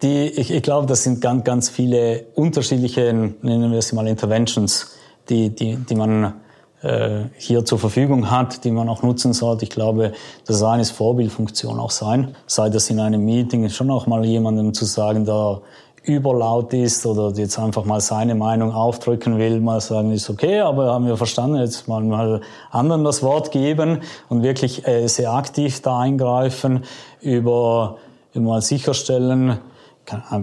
[0.01, 4.91] die, ich, ich glaube, das sind ganz, ganz viele unterschiedliche, nennen wir es mal Interventions,
[5.29, 6.33] die, die, die man
[6.81, 9.63] äh, hier zur Verfügung hat, die man auch nutzen sollte.
[9.63, 10.13] Ich glaube,
[10.45, 12.35] das eine ist Vorbildfunktion auch sein.
[12.47, 15.61] Sei das in einem Meeting schon auch mal jemandem zu sagen, der
[16.03, 20.93] überlaut ist oder jetzt einfach mal seine Meinung aufdrücken will, mal sagen, ist okay, aber
[20.93, 22.41] haben wir verstanden, jetzt mal, mal
[22.71, 26.85] anderen das Wort geben und wirklich äh, sehr aktiv da eingreifen,
[27.21, 27.97] über,
[28.33, 29.59] über mal sicherstellen,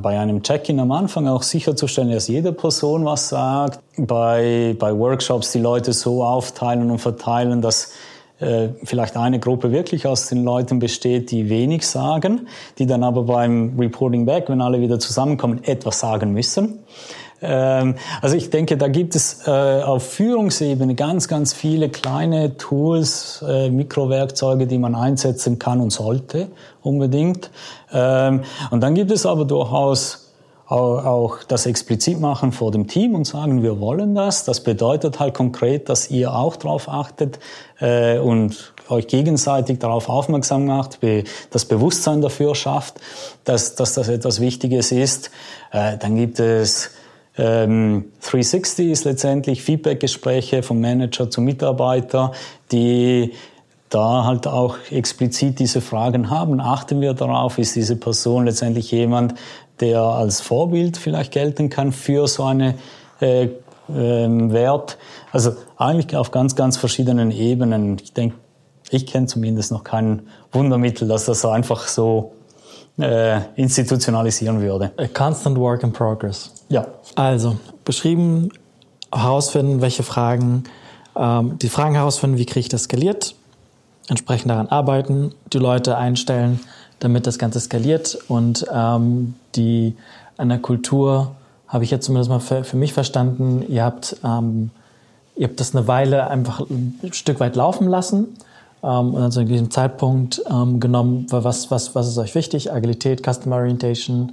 [0.03, 3.81] bei einem Check-in am Anfang auch sicherzustellen, dass jede Person was sagt.
[3.97, 7.93] Bei, bei Workshops die Leute so aufteilen und verteilen, dass
[8.41, 12.47] äh, vielleicht eine Gruppe wirklich aus den Leuten besteht, die wenig sagen,
[12.79, 16.79] die dann aber beim Reporting Back, wenn alle wieder zusammenkommen, etwas sagen müssen.
[17.41, 23.45] Ähm, also ich denke, da gibt es äh, auf Führungsebene ganz, ganz viele kleine Tools,
[23.47, 26.49] äh, Mikrowerkzeuge, die man einsetzen kann und sollte
[26.83, 27.51] unbedingt.
[27.93, 30.25] Ähm, und dann gibt es aber durchaus
[30.67, 34.45] auch das explizit machen vor dem Team und sagen, wir wollen das.
[34.45, 37.39] Das bedeutet halt konkret, dass ihr auch darauf achtet
[37.81, 40.99] äh, und euch gegenseitig darauf aufmerksam macht,
[41.51, 43.01] das Bewusstsein dafür schafft,
[43.45, 45.31] dass, dass das etwas Wichtiges ist.
[45.73, 46.91] Dann gibt es
[47.39, 52.33] ähm, 360 ist letztendlich Feedbackgespräche vom Manager zum Mitarbeiter,
[52.73, 53.33] die
[53.91, 56.61] da halt auch explizit diese Fragen haben.
[56.61, 59.35] Achten wir darauf, ist diese Person letztendlich jemand,
[59.81, 62.75] der als Vorbild vielleicht gelten kann für so eine
[63.21, 63.51] äh, äh,
[63.89, 64.99] Wert.
[65.33, 67.99] Also eigentlich auf ganz, ganz verschiedenen Ebenen.
[68.03, 68.37] Ich denke,
[68.91, 70.23] ich kenne zumindest noch kein
[70.53, 72.33] Wundermittel, dass das einfach so
[72.99, 74.93] äh, institutionalisieren würde.
[74.97, 76.53] A constant work in progress.
[76.69, 76.87] Ja.
[77.15, 78.51] Also, beschrieben,
[79.13, 80.65] herausfinden, welche Fragen,
[81.17, 83.35] ähm, die Fragen herausfinden, wie kriege ich das skaliert,
[84.09, 86.61] entsprechend daran arbeiten, die Leute einstellen,
[86.99, 89.95] damit das Ganze skaliert und ähm, die
[90.37, 91.33] an der Kultur
[91.69, 94.71] habe ich jetzt zumindest mal für, für mich verstanden, ihr habt, ähm,
[95.37, 98.37] ihr habt das eine Weile einfach ein Stück weit laufen lassen
[98.83, 102.73] ähm, und dann zu diesem Zeitpunkt ähm, genommen, was, was, was ist euch wichtig?
[102.73, 104.33] Agilität, Customer Orientation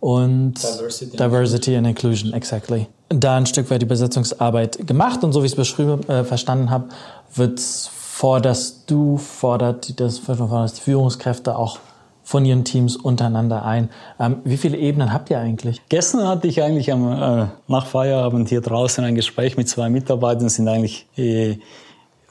[0.00, 2.88] und Diversity, Diversity and Inclusion, exactly.
[3.08, 6.70] Da ein Stück weit die Besetzungsarbeit gemacht und so wie ich es beschrieben, äh, verstanden
[6.70, 6.88] habe,
[7.34, 11.78] wird forderst du, fordert das, fordert die Führungskräfte auch
[12.24, 13.90] von ihren Teams untereinander ein.
[14.18, 15.82] Ähm, wie viele Ebenen habt ihr eigentlich?
[15.88, 20.48] Gestern hatte ich eigentlich am, äh, nach Feierabend hier draußen ein Gespräch mit zwei Mitarbeitern,
[20.48, 21.58] sind eigentlich äh,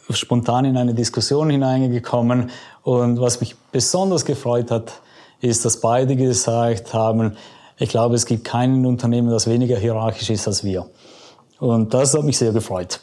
[0.09, 2.49] spontan in eine Diskussion hineingekommen.
[2.83, 4.93] Und was mich besonders gefreut hat,
[5.39, 7.37] ist, dass beide gesagt haben,
[7.77, 10.85] ich glaube, es gibt kein Unternehmen, das weniger hierarchisch ist als wir.
[11.59, 12.99] Und das hat mich sehr gefreut.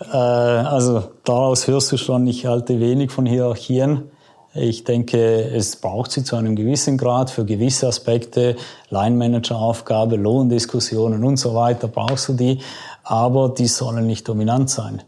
[0.00, 4.10] Äh, also daraus hörst du schon, ich halte wenig von Hierarchien.
[4.54, 8.56] Ich denke, es braucht sie zu einem gewissen Grad für gewisse Aspekte,
[8.90, 12.60] Line-Manager-Aufgabe, Lohndiskussionen und so weiter, brauchst du die,
[13.04, 15.02] aber die sollen nicht dominant sein.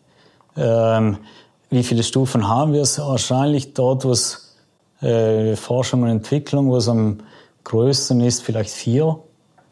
[0.56, 1.18] Ähm,
[1.70, 2.82] wie viele Stufen haben wir?
[2.82, 4.56] Wahrscheinlich dort, wo es
[5.00, 7.18] äh, Forschung und Entwicklung, wo es am
[7.64, 9.20] größten ist, vielleicht vier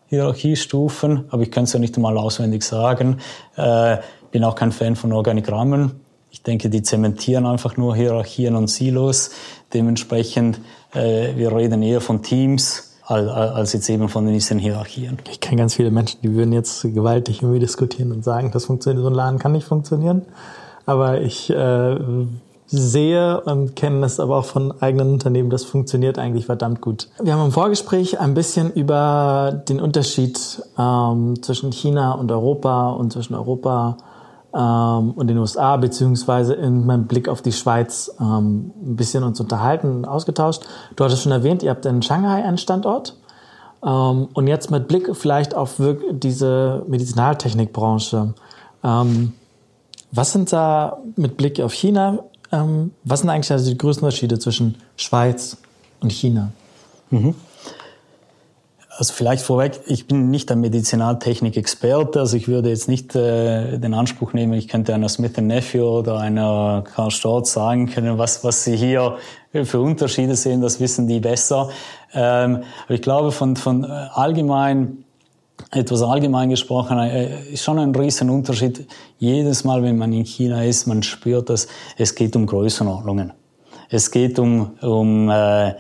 [0.07, 3.19] Hierarchiestufen, aber ich kann es ja nicht einmal auswendig sagen.
[3.57, 3.99] Äh,
[4.31, 6.01] bin auch kein Fan von Organigrammen.
[6.31, 9.31] Ich denke, die zementieren einfach nur Hierarchien und Silos.
[9.75, 10.61] Dementsprechend,
[10.95, 15.19] äh, wir reden eher von Teams als, als jetzt eben von diesen Hierarchien.
[15.31, 19.03] Ich kenne ganz viele Menschen, die würden jetzt gewaltig irgendwie diskutieren und sagen, das funktioniert,
[19.03, 20.23] so ein Laden kann nicht funktionieren
[20.89, 21.99] aber ich äh,
[22.67, 27.09] sehe und kenne das aber auch von eigenen Unternehmen, das funktioniert eigentlich verdammt gut.
[27.23, 33.13] Wir haben im Vorgespräch ein bisschen über den Unterschied ähm, zwischen China und Europa und
[33.13, 33.99] zwischen Europa
[34.55, 39.39] ähm, und den USA, beziehungsweise in meinem Blick auf die Schweiz ähm, ein bisschen uns
[39.41, 40.63] unterhalten, ausgetauscht.
[40.97, 43.15] Du hattest schon erwähnt, ihr habt in Shanghai einen Standort.
[43.85, 45.77] Ähm, und jetzt mit Blick vielleicht auf
[46.13, 48.33] diese Medizinaltechnikbranche.
[48.83, 49.35] Ähm,
[50.11, 54.39] was sind da mit Blick auf China, ähm, was sind eigentlich also die größten Unterschiede
[54.39, 55.59] zwischen Schweiz
[56.01, 56.53] und China?
[57.11, 57.35] Mhm.
[58.99, 63.95] Also vielleicht vorweg, ich bin nicht ein Medizinaltechnik-Experte, also ich würde jetzt nicht äh, den
[63.95, 68.65] Anspruch nehmen, ich könnte einer Smith Nephew oder einer Karl Storz sagen können, was, was
[68.65, 69.19] sie hier
[69.53, 71.69] für Unterschiede sehen, das wissen die besser.
[72.13, 75.05] Ähm, aber ich glaube, von, von allgemein
[75.71, 78.87] etwas allgemein gesprochen, äh, ist schon ein riesen Unterschied.
[79.19, 83.33] Jedes Mal, wenn man in China ist, man spürt dass es geht um Größenordnungen.
[83.91, 85.75] Es geht um, um äh,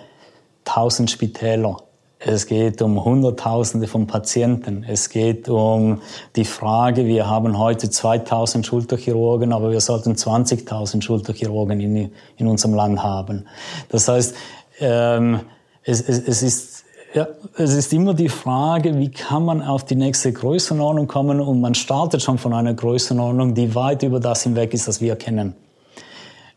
[0.64, 1.76] tausend Spitäler.
[2.20, 4.84] Es geht um Hunderttausende von Patienten.
[4.86, 6.00] Es geht um
[6.34, 12.74] die Frage, wir haben heute 2000 Schulterchirurgen, aber wir sollten 20.000 Schulterchirurgen in, in unserem
[12.74, 13.46] Land haben.
[13.88, 14.34] Das heißt,
[14.80, 15.40] ähm,
[15.84, 16.67] es, es, es ist
[17.14, 21.60] ja, es ist immer die Frage, wie kann man auf die nächste Größenordnung kommen und
[21.60, 25.54] man startet schon von einer Größenordnung, die weit über das hinweg ist, was wir kennen.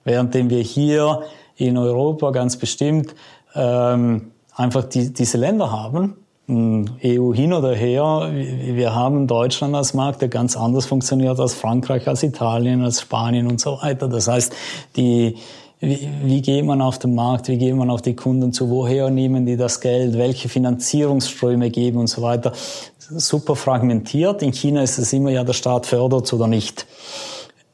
[0.04, 1.22] Währenddem wir hier
[1.56, 3.16] in Europa ganz bestimmt
[3.56, 6.18] ähm, einfach die, diese Länder haben,
[6.49, 12.08] EU hin oder her, wir haben Deutschland als Markt, der ganz anders funktioniert als Frankreich,
[12.10, 14.10] als Italien, als Spanien und so weiter.
[14.10, 14.54] Das heißt,
[14.97, 15.38] die,
[15.82, 19.10] wie, wie geht man auf den Markt, wie geht man auf die Kunden zu, woher
[19.10, 22.54] nehmen die das Geld, welche Finanzierungsströme geben und so weiter.
[22.98, 24.42] Super fragmentiert.
[24.42, 26.86] In China ist es immer ja, der Staat fördert oder nicht.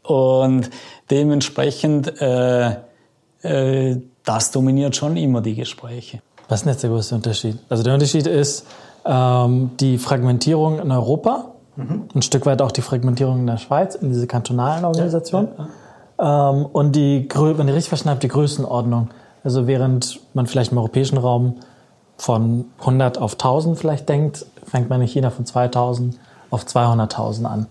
[0.03, 0.69] Und
[1.11, 2.77] dementsprechend, äh,
[3.41, 6.21] äh, das dominiert schon immer die Gespräche.
[6.47, 7.57] Was ist denn jetzt der größte Unterschied?
[7.69, 8.65] Also der Unterschied ist
[9.05, 12.05] ähm, die Fragmentierung in Europa Mhm.
[12.13, 15.49] Ein Stück weit auch die Fragmentierung in der Schweiz, in diese kantonalen Organisationen.
[15.57, 15.69] Ja, ja,
[16.19, 19.09] ähm, und die, wenn ich richtig verstanden habe, die Größenordnung.
[19.43, 21.55] Also während man vielleicht im europäischen Raum
[22.17, 26.17] von 100 auf 1000 vielleicht denkt, fängt man in China von 2000
[26.49, 27.67] auf 200.000 an.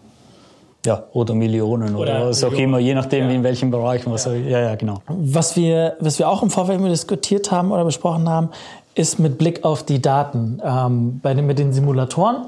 [0.85, 3.35] Ja, oder Millionen oder, oder was auch immer, je nachdem, ja.
[3.35, 4.33] in welchem Bereich man ja.
[4.33, 5.03] ja, ja, genau.
[5.09, 8.51] Was wir, was wir auch im Vorfeld immer diskutiert haben oder besprochen haben,
[8.95, 10.63] ist mit Blick auf die Daten.
[10.65, 12.47] Ähm, bei den, mit den Simulatoren,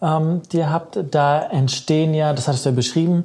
[0.00, 3.24] ähm, die ihr habt, da entstehen ja, das hattest du ja beschrieben,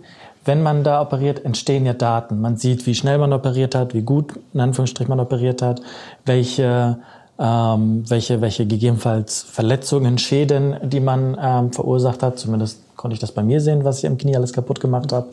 [0.50, 2.42] wenn man da operiert, entstehen ja Daten.
[2.42, 5.80] Man sieht, wie schnell man operiert hat, wie gut, in Anführungsstrichen, man operiert hat,
[6.26, 6.98] welche
[7.38, 12.40] ähm, welche, welche gegebenenfalls Verletzungen, Schäden, die man ähm, verursacht hat.
[12.40, 15.28] Zumindest konnte ich das bei mir sehen, was ich im Knie alles kaputt gemacht habe.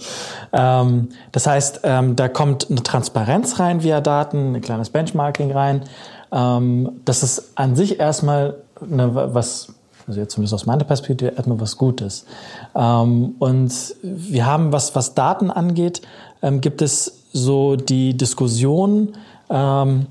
[0.52, 5.82] Ähm, das heißt, ähm, da kommt eine Transparenz rein via Daten, ein kleines Benchmarking rein.
[6.30, 9.72] Ähm, das ist an sich erstmal eine, was,
[10.06, 12.26] also jetzt zumindest aus meiner Perspektive, erstmal was Gutes.
[12.74, 16.02] Ähm, und wir haben, was, was Daten angeht,
[16.42, 19.12] ähm, gibt es so die Diskussion,
[19.50, 20.06] ähm,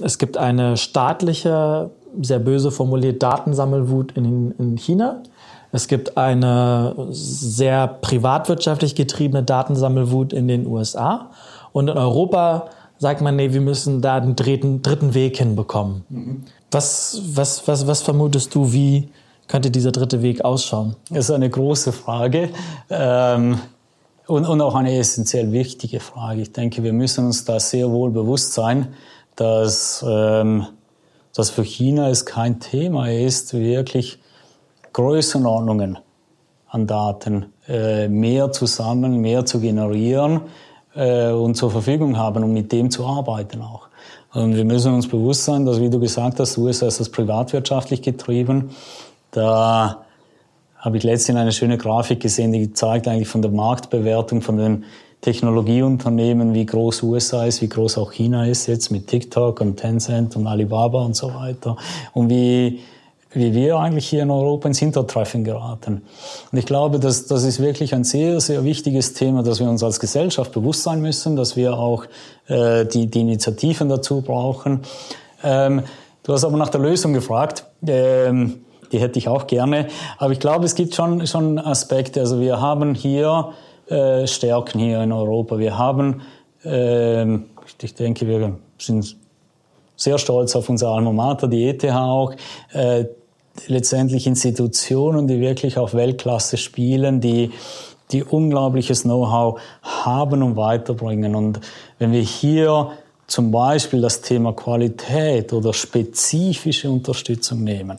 [0.00, 5.22] es gibt eine staatliche, sehr böse formuliert Datensammelwut in, in China.
[5.70, 11.30] Es gibt eine sehr privatwirtschaftlich getriebene Datensammelwut in den USA.
[11.72, 12.66] Und in Europa
[12.98, 16.04] sagt man, nee, wir müssen da einen dritten, dritten Weg hinbekommen.
[16.08, 16.44] Mhm.
[16.72, 19.08] Was, was, was, was vermutest du, wie
[19.46, 20.96] könnte dieser dritte Weg ausschauen?
[21.10, 22.50] Das ist eine große Frage.
[22.90, 23.60] Ähm
[24.26, 26.42] und, und auch eine essentiell wichtige Frage.
[26.42, 28.94] Ich denke, wir müssen uns da sehr wohl bewusst sein,
[29.36, 30.66] dass, ähm,
[31.34, 34.18] dass für China es kein Thema ist, wirklich
[34.92, 35.98] Größenordnungen
[36.68, 40.42] an Daten äh, mehr zu sammeln, mehr zu generieren
[40.94, 43.88] äh, und zur Verfügung haben, um mit dem zu arbeiten auch.
[44.34, 48.00] Und wir müssen uns bewusst sein, dass, wie du gesagt hast, USA ist das privatwirtschaftlich
[48.00, 48.70] getrieben.
[49.30, 50.04] Da
[50.76, 54.84] habe ich letztens eine schöne Grafik gesehen, die zeigt eigentlich von der Marktbewertung von den
[55.20, 60.34] Technologieunternehmen, wie groß USA ist, wie groß auch China ist jetzt mit TikTok und Tencent
[60.34, 61.76] und Alibaba und so weiter.
[62.12, 62.80] Und wie,
[63.34, 66.02] wie wir eigentlich hier in Europa ins Hintertreffen geraten.
[66.50, 69.82] Und ich glaube, dass das ist wirklich ein sehr, sehr wichtiges Thema, dass wir uns
[69.82, 72.04] als Gesellschaft bewusst sein müssen, dass wir auch
[72.48, 74.80] äh, die, die Initiativen dazu brauchen.
[75.42, 75.82] Ähm,
[76.22, 77.64] du hast aber nach der Lösung gefragt.
[77.86, 79.88] Ähm, die hätte ich auch gerne.
[80.18, 82.20] Aber ich glaube, es gibt schon, schon Aspekte.
[82.20, 83.52] Also wir haben hier
[83.88, 85.58] äh, Stärken hier in Europa.
[85.58, 86.20] Wir haben,
[86.64, 87.34] äh,
[87.80, 89.16] ich denke, wir sind
[89.96, 92.34] sehr stolz auf unser Alma Mater, die ETH auch,
[92.72, 93.04] äh,
[93.66, 97.50] letztendlich Institutionen, die wirklich auf Weltklasse spielen, die
[98.10, 101.34] die unglaubliches Know-how haben und weiterbringen.
[101.34, 101.60] Und
[101.98, 102.92] wenn wir hier
[103.26, 107.98] zum Beispiel das Thema Qualität oder spezifische Unterstützung nehmen,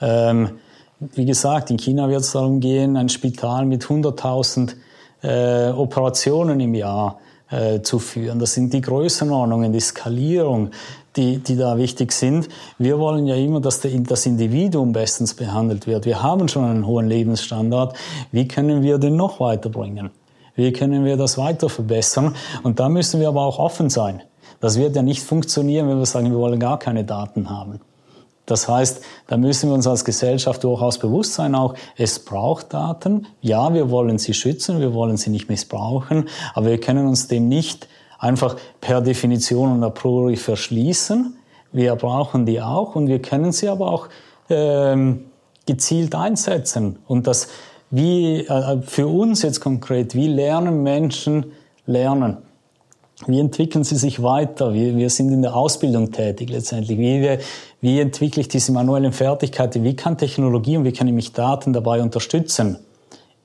[0.00, 0.58] ähm,
[0.98, 4.74] wie gesagt, in China wird es darum gehen, ein Spital mit 100.000
[5.22, 7.20] äh, Operationen im Jahr
[7.50, 8.40] äh, zu führen.
[8.40, 10.70] Das sind die Größenordnungen, die Skalierung,
[11.16, 12.48] die, die da wichtig sind.
[12.78, 16.06] Wir wollen ja immer, dass der, das Individuum bestens behandelt wird.
[16.06, 17.96] Wir haben schon einen hohen Lebensstandard.
[18.32, 20.10] Wie können wir den noch weiterbringen?
[20.54, 22.34] Wie können wir das weiter verbessern?
[22.62, 24.22] Und da müssen wir aber auch offen sein.
[24.60, 27.80] Das wird ja nicht funktionieren, wenn wir sagen, wir wollen gar keine Daten haben.
[28.48, 33.26] Das heißt, da müssen wir uns als Gesellschaft durchaus bewusst sein, auch es braucht Daten.
[33.42, 37.48] Ja, wir wollen sie schützen, wir wollen sie nicht missbrauchen, aber wir können uns dem
[37.48, 37.88] nicht
[38.18, 41.36] einfach per Definition und a priori verschließen.
[41.72, 44.08] Wir brauchen die auch und wir können sie aber auch
[44.50, 45.26] ähm,
[45.66, 46.98] gezielt einsetzen.
[47.06, 47.48] Und das,
[47.90, 51.52] wie äh, für uns jetzt konkret, wie lernen Menschen
[51.86, 52.38] lernen?
[53.26, 54.72] Wie entwickeln sie sich weiter?
[54.72, 56.98] Wir, wir sind in der Ausbildung tätig letztendlich.
[56.98, 57.38] Wie,
[57.80, 59.82] wie entwickle ich diese manuellen Fertigkeiten?
[59.82, 62.78] Wie kann Technologie und wie kann ich mich Daten dabei unterstützen?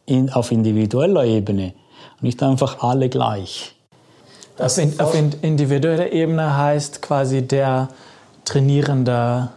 [0.06, 1.74] In, auf individueller Ebene.
[2.22, 3.76] Nicht einfach alle gleich.
[4.58, 7.90] Auf, in, auf individueller Ebene heißt quasi der
[8.46, 9.50] trainierende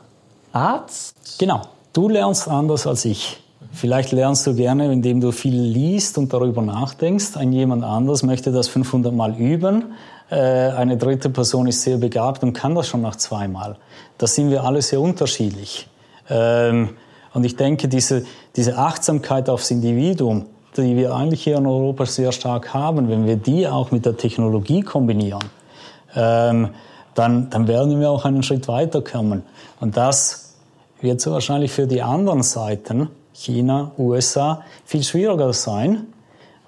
[0.53, 1.39] Arzt?
[1.39, 1.63] Genau.
[1.93, 3.43] Du lernst anders als ich.
[3.73, 7.37] Vielleicht lernst du gerne, indem du viel liest und darüber nachdenkst.
[7.37, 9.93] Ein jemand anders möchte das 500 Mal üben.
[10.31, 13.77] Äh, eine dritte Person ist sehr begabt und kann das schon nach zweimal.
[14.19, 15.89] Da sind wir alle sehr unterschiedlich.
[16.29, 16.91] Ähm,
[17.35, 18.25] und ich denke, diese,
[18.57, 20.47] diese Achtsamkeit aufs Individuum,
[20.83, 24.17] die wir eigentlich hier in Europa sehr stark haben, wenn wir die auch mit der
[24.17, 25.45] Technologie kombinieren,
[26.15, 26.71] ähm,
[27.15, 29.43] dann, dann werden wir auch einen Schritt weiterkommen.
[29.81, 30.55] Und das
[31.01, 36.07] wird so wahrscheinlich für die anderen Seiten China, USA viel schwieriger sein,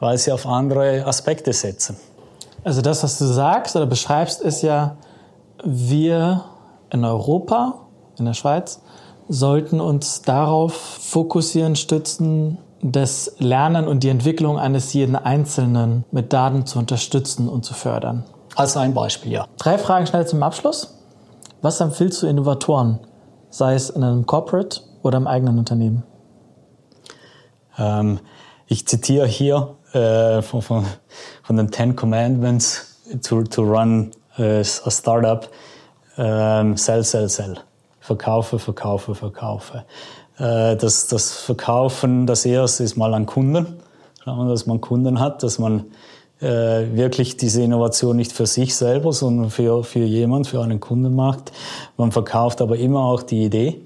[0.01, 1.97] weil sie auf andere Aspekte setzen.
[2.65, 4.97] Also das, was du sagst oder beschreibst, ist ja,
[5.65, 6.45] wir
[6.91, 7.81] in Europa,
[8.19, 8.81] in der Schweiz,
[9.29, 16.67] sollten uns darauf fokussieren, stützen, das Lernen und die Entwicklung eines jeden Einzelnen mit Daten
[16.67, 18.25] zu unterstützen und zu fördern.
[18.55, 19.47] Als ein Beispiel, ja.
[19.59, 20.95] Drei Fragen schnell zum Abschluss.
[21.61, 23.01] Was empfiehlst du Innovatoren,
[23.51, 26.05] sei es in einem Corporate oder im eigenen Unternehmen?
[27.77, 28.21] Ähm,
[28.67, 30.85] ich zitiere hier äh, von, von,
[31.43, 35.49] von, den Ten Commandments to, to run äh, a startup.
[36.17, 37.57] Ähm, sell, sell, sell.
[38.01, 39.85] Verkaufe, verkaufe, verkaufe.
[40.39, 43.79] Äh, das, das Verkaufen, das erste ist mal an Kunden.
[44.25, 45.87] Dass man Kunden hat, dass man
[46.41, 46.47] äh,
[46.93, 51.51] wirklich diese Innovation nicht für sich selber, sondern für, für jemand, für einen Kunden macht.
[51.97, 53.81] Man verkauft aber immer auch die Idee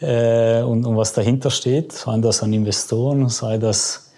[0.00, 4.10] äh, und, und was dahinter steht, sei das an Investoren, sei das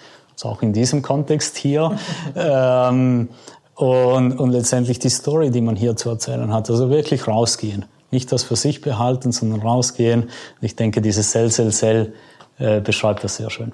[0.42, 1.94] auch in diesem Kontext hier.
[2.34, 3.28] ähm,
[3.74, 6.68] und, und letztendlich die Story, die man hier zu erzählen hat.
[6.70, 7.84] Also wirklich rausgehen.
[8.10, 10.30] Nicht das für sich behalten, sondern rausgehen.
[10.60, 12.14] Ich denke, dieses Sell, Sell, Sell
[12.58, 13.72] äh, beschreibt das sehr schön.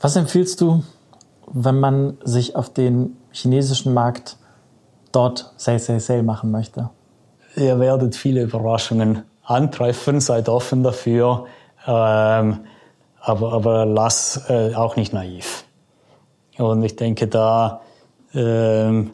[0.00, 0.82] Was empfiehlst du
[1.52, 4.36] wenn man sich auf den chinesischen Markt
[5.12, 6.90] dort Sale, Sale, Sale machen möchte?
[7.56, 11.46] Ihr werdet viele Überraschungen antreffen, seid offen dafür,
[11.86, 12.60] ähm,
[13.20, 15.64] aber, aber lass äh, auch nicht naiv.
[16.56, 17.80] Und ich denke, da
[18.32, 19.10] ähm,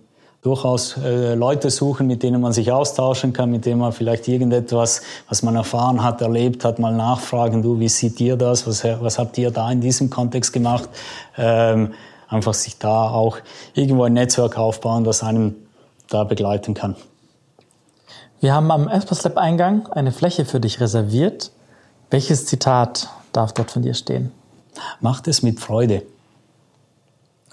[0.47, 5.03] durchaus äh, Leute suchen, mit denen man sich austauschen kann, mit denen man vielleicht irgendetwas,
[5.29, 9.19] was man erfahren hat, erlebt hat, mal nachfragen, du, wie seht ihr das, was, was
[9.19, 10.89] habt ihr da in diesem Kontext gemacht?
[11.37, 11.95] Ähm,
[12.29, 13.39] einfach sich da auch
[13.75, 15.57] irgendwo ein Netzwerk aufbauen, das einem
[16.09, 16.95] da begleiten kann.
[18.39, 21.51] Wir haben am Espas Lab Eingang eine Fläche für dich reserviert.
[22.11, 24.31] Welches Zitat darf dort von dir stehen?
[25.01, 26.03] Macht es mit Freude.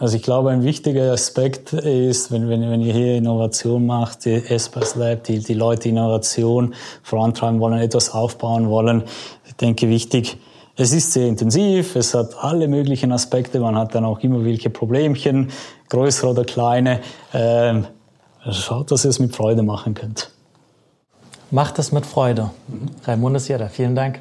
[0.04, 4.34] Also ich glaube, ein wichtiger Aspekt ist, wenn, wenn, wenn ihr hier Innovation macht, die
[4.34, 6.74] Espas Lab, die, die Leute Innovation
[7.04, 9.04] vorantreiben wollen, etwas aufbauen wollen,
[9.46, 10.36] ich denke wichtig,
[10.76, 14.70] es ist sehr intensiv, es hat alle möglichen Aspekte, man hat dann auch immer welche
[14.70, 15.52] Problemchen,
[15.88, 17.00] größere oder kleine.
[17.34, 17.88] Ähm,
[18.52, 20.32] schaut, dass ihr es mit Freude machen könnt.
[21.50, 22.50] Macht es mit Freude.
[22.68, 22.90] Mhm.
[23.06, 24.20] Raimundes Jeder, vielen Dank.